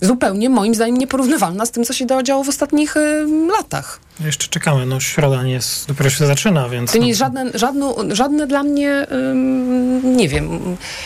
[0.01, 3.25] Zupełnie moim zdaniem nieporównywalna z tym, co się działo w ostatnich y,
[3.57, 3.99] latach.
[4.19, 6.91] Jeszcze czekamy, no środa nie jest, dopiero się zaczyna, więc...
[6.91, 10.59] To nie no, jest żadne, żadne, żadne dla mnie, ym, nie wiem,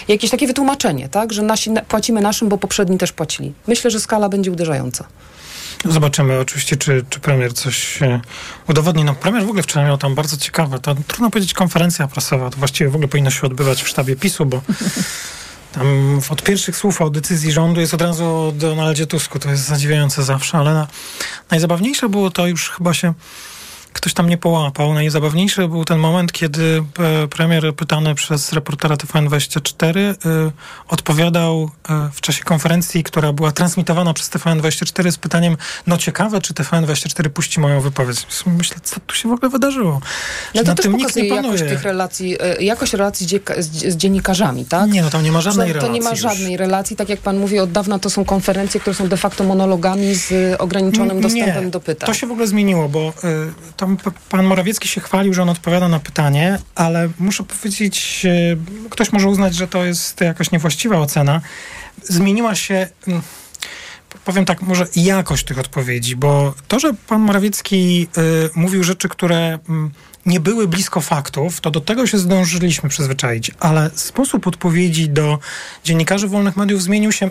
[0.08, 1.34] jakieś takie wytłumaczenie, tak?
[1.34, 3.54] Że nasi płacimy naszym, bo poprzedni też płacili.
[3.68, 5.06] Myślę, że skala będzie uderzająca.
[5.86, 8.00] Zobaczymy oczywiście, czy, czy premier coś
[8.70, 9.04] udowodni.
[9.04, 12.58] No premier w ogóle wczoraj miał tam bardzo ciekawe, to trudno powiedzieć konferencja prasowa, to
[12.58, 14.62] właściwie w ogóle powinno się odbywać w sztabie PiSu, bo
[15.76, 19.40] tam od pierwszych słów o decyzji rządu jest od razu o Donaldzie Tusku.
[19.40, 20.88] To jest zadziwiające zawsze, ale na,
[21.52, 23.14] najzabawniejsze było to już chyba się
[23.96, 24.94] ktoś tam nie połapał.
[24.94, 30.16] Najzabawniejszy był ten moment, kiedy e, premier pytany przez reportera TVN24 y,
[30.88, 36.54] odpowiadał y, w czasie konferencji, która była transmitowana przez TVN24 z pytaniem, no ciekawe, czy
[36.54, 38.28] TVN24 puści moją wypowiedź.
[38.46, 40.02] Myślę, co tu się w ogóle wydarzyło?
[40.56, 41.54] No to też tym nikt nie panuje.
[41.54, 44.92] jakość tych relacji, e, jakość relacji z, z, dziennikarzami, tak?
[44.92, 46.34] Nie, no tam nie ma żadnej to, to nie ma relacji już.
[46.34, 49.44] żadnej relacji, tak jak pan mówi, od dawna to są konferencje, które są de facto
[49.44, 52.08] monologami z ograniczonym dostępem nie, do pytań.
[52.08, 55.50] To się w ogóle zmieniło, bo y, tam p- pan Morawiecki się chwalił, że on
[55.50, 58.58] odpowiada na pytanie, ale muszę powiedzieć, y,
[58.90, 61.42] ktoś może uznać, że to jest jakaś niewłaściwa ocena.
[62.04, 62.88] Zmieniła się.
[63.08, 63.22] mm,
[64.26, 69.60] Powiem tak, może jakość tych odpowiedzi, bo to, że pan Morawiecki y, mówił rzeczy, które
[69.70, 69.92] mm,
[70.26, 75.40] nie były blisko faktów, to do tego się zdążyliśmy przyzwyczaić, ale sposób odpowiedzi do
[75.84, 77.30] dziennikarzy wolnych mediów zmienił się.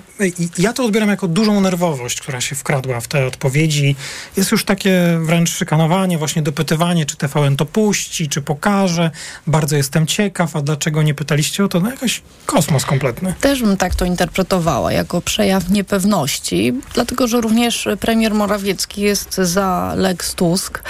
[0.59, 3.97] Ja to odbieram jako dużą nerwowość, która się wkradła w te odpowiedzi.
[4.37, 9.11] Jest już takie wręcz szykanowanie, właśnie dopytywanie, czy TVN to puści, czy pokaże.
[9.47, 11.81] Bardzo jestem ciekaw, a dlaczego nie pytaliście o to?
[11.81, 13.35] No jakiś kosmos kompletny.
[13.41, 19.95] Też bym tak to interpretowała, jako przejaw niepewności, dlatego że również premier Morawiecki jest za
[19.97, 20.83] Lex Tusk,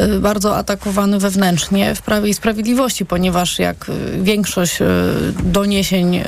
[0.00, 1.45] y, bardzo atakowany wewnętrznie
[1.94, 4.84] w Prawie i Sprawiedliwości, ponieważ jak y, większość y,
[5.44, 6.22] doniesień y,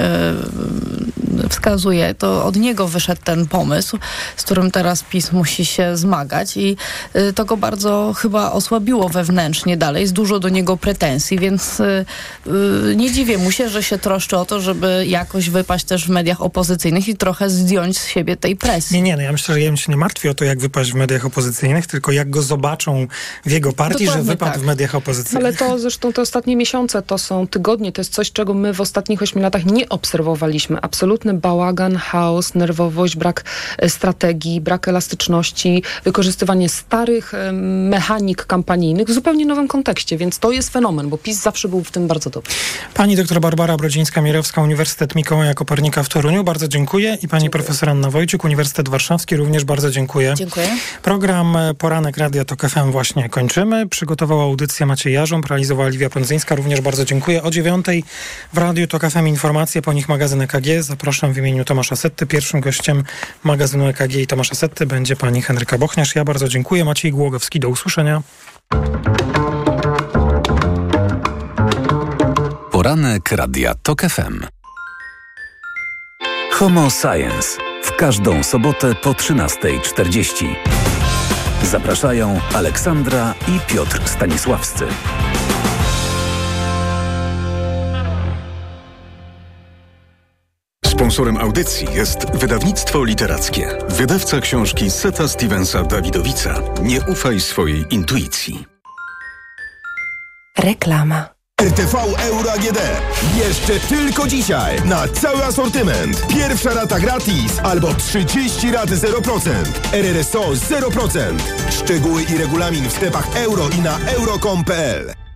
[1.48, 3.98] wskazuje, to od niego wyszedł ten pomysł,
[4.36, 6.76] z którym teraz PiS musi się zmagać i
[7.16, 10.00] y, to go bardzo chyba osłabiło wewnętrznie dalej.
[10.00, 12.04] Jest dużo do niego pretensji, więc y,
[12.46, 16.08] y, nie dziwię mu się, że się troszczy o to, żeby jakoś wypaść też w
[16.08, 18.96] mediach opozycyjnych i trochę zdjąć z siebie tej presji.
[18.96, 20.92] Nie, nie, no ja myślę, że ja bym się nie martwi o to, jak wypaść
[20.92, 23.06] w mediach opozycyjnych, tylko jak go zobaczą
[23.46, 24.62] w jego partii, Dokładnie że wypadł tak.
[24.62, 25.44] w mediach opozycyjnych.
[25.44, 28.80] Ale to zresztą te ostatnie miesiące to są tygodnie, to jest coś, czego my w
[28.80, 33.44] ostatnich ośmiu latach nie obserwowaliśmy absolutnie bałagan, chaos, nerwowość, brak
[33.78, 40.52] e, strategii, brak elastyczności, wykorzystywanie starych e, mechanik kampanijnych w zupełnie nowym kontekście, więc to
[40.52, 42.52] jest fenomen, bo PiS zawsze był w tym bardzo dobry.
[42.94, 47.18] Pani doktor Barbara Brodzińska-Mirowska, Uniwersytet Mikołaja Kopernika w Toruniu, bardzo dziękuję.
[47.22, 47.50] I pani dziękuję.
[47.50, 50.34] profesor Anna Wojciuk, Uniwersytet Warszawski, również bardzo dziękuję.
[50.36, 50.68] Dziękuję.
[51.02, 53.88] Program e, Poranek Radia TOK FM właśnie kończymy.
[53.88, 57.42] Przygotowała audycję Maciej Jarząb, realizowała Liwia Prądzyńska, również bardzo dziękuję.
[57.42, 58.04] O dziewiątej
[58.52, 60.66] w Radiu TOK FM informacje, po nich magazyn EKG.
[60.80, 62.26] Zapraszam w imieniu Tomasza Setty.
[62.26, 63.04] Pierwszym gościem
[63.44, 66.14] magazynu EKG i Tomasza Setty będzie pani Henryka Bochniarz.
[66.14, 66.84] Ja bardzo dziękuję.
[66.84, 68.22] Maciej Głogowski, do usłyszenia.
[72.70, 74.46] Poranek Radia TOK FM.
[76.52, 77.58] Homo Science.
[77.84, 80.54] W każdą sobotę po 13.40.
[81.62, 84.84] Zapraszają Aleksandra i Piotr Stanisławscy.
[90.98, 93.68] Sponsorem audycji jest wydawnictwo literackie.
[93.88, 96.54] Wydawca książki Seta Stevensa Dawidowica.
[96.82, 98.66] Nie ufaj swojej intuicji.
[100.58, 101.28] Reklama.
[101.62, 102.78] RTV Euro AGD.
[103.36, 106.26] Jeszcze tylko dzisiaj na cały asortyment.
[106.26, 109.50] Pierwsza rata gratis albo 30 rat 0%.
[109.92, 111.18] RRSO 0%.
[111.70, 115.27] Szczegóły i regulamin w sklepach euro i na euro.com.pl.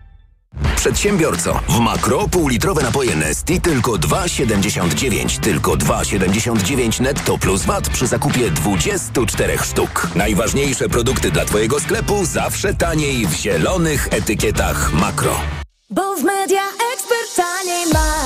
[0.83, 5.41] Przedsiębiorco, w makro półlitrowe napoje Nesti tylko 2,79.
[5.41, 10.09] Tylko 2,79 netto plus VAT przy zakupie 24 sztuk.
[10.15, 15.41] Najważniejsze produkty dla Twojego sklepu zawsze taniej w zielonych etykietach makro.
[15.91, 16.63] Bo w Media
[16.95, 18.22] Expert taniej.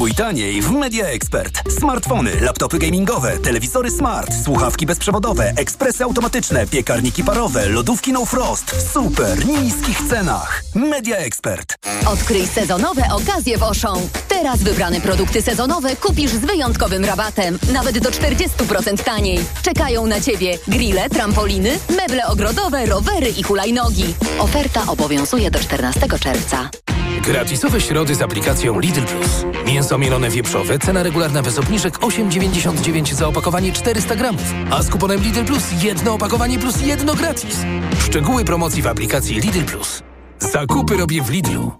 [0.00, 1.62] Kupuj taniej w Media Expert.
[1.78, 8.92] Smartfony, laptopy gamingowe, telewizory smart, słuchawki bezprzewodowe, ekspresy automatyczne, piekarniki parowe, lodówki no frost w
[8.92, 10.62] super niskich cenach.
[10.74, 11.74] Media Expert.
[12.06, 13.98] Odkryj sezonowe okazje w Auchan.
[14.28, 17.58] Teraz wybrane produkty sezonowe kupisz z wyjątkowym rabatem.
[17.72, 19.40] Nawet do 40% taniej.
[19.62, 24.14] Czekają na Ciebie grille, trampoliny, meble ogrodowe, rowery i hulajnogi.
[24.38, 26.70] Oferta obowiązuje do 14 czerwca.
[27.18, 29.44] Gratisowe środy z aplikacją Lidl Plus.
[29.66, 34.42] Mięso mielone wieprzowe, cena regularna bez obniżek 8,99 za opakowanie 400 gramów.
[34.70, 37.56] A z kuponem Lidl Plus jedno opakowanie plus jedno gratis.
[37.98, 40.02] Szczegóły promocji w aplikacji Lidl Plus.
[40.38, 41.72] Zakupy robię w Lidlu.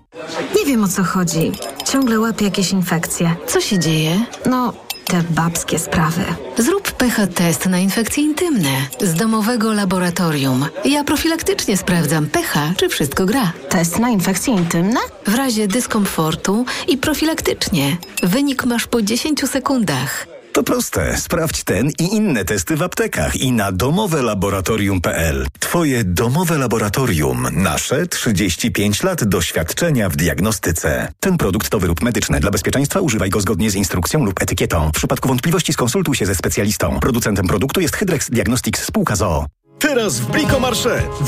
[0.59, 1.53] Nie wiem o co chodzi.
[1.85, 3.37] Ciągle łapię jakieś infekcje.
[3.47, 4.21] Co się dzieje?
[4.51, 4.73] No,
[5.11, 6.23] te babskie sprawy.
[6.59, 8.69] Zrób pH test na infekcje intymne
[9.01, 10.67] z domowego laboratorium.
[10.85, 13.53] Ja profilaktycznie sprawdzam pH, czy wszystko gra.
[13.69, 15.01] Test na infekcje intymne?
[15.27, 17.97] W razie dyskomfortu i profilaktycznie.
[18.23, 20.27] Wynik masz po 10 sekundach.
[20.53, 21.17] To proste.
[21.17, 25.47] Sprawdź ten i inne testy w aptekach i na domowelaboratorium.pl.
[25.61, 27.47] Twoje domowe laboratorium.
[27.53, 31.13] Nasze 35 lat doświadczenia w diagnostyce.
[31.21, 32.41] Ten produkt to wyrób medyczny.
[32.41, 34.89] Dla bezpieczeństwa używaj go zgodnie z instrukcją lub etykietą.
[34.89, 37.01] W przypadku wątpliwości skonsultuj się ze specjalistą.
[37.01, 39.47] Producentem produktu jest Hydrex Diagnostics spółka ZOO.
[39.81, 41.03] Teraz w Brico Marché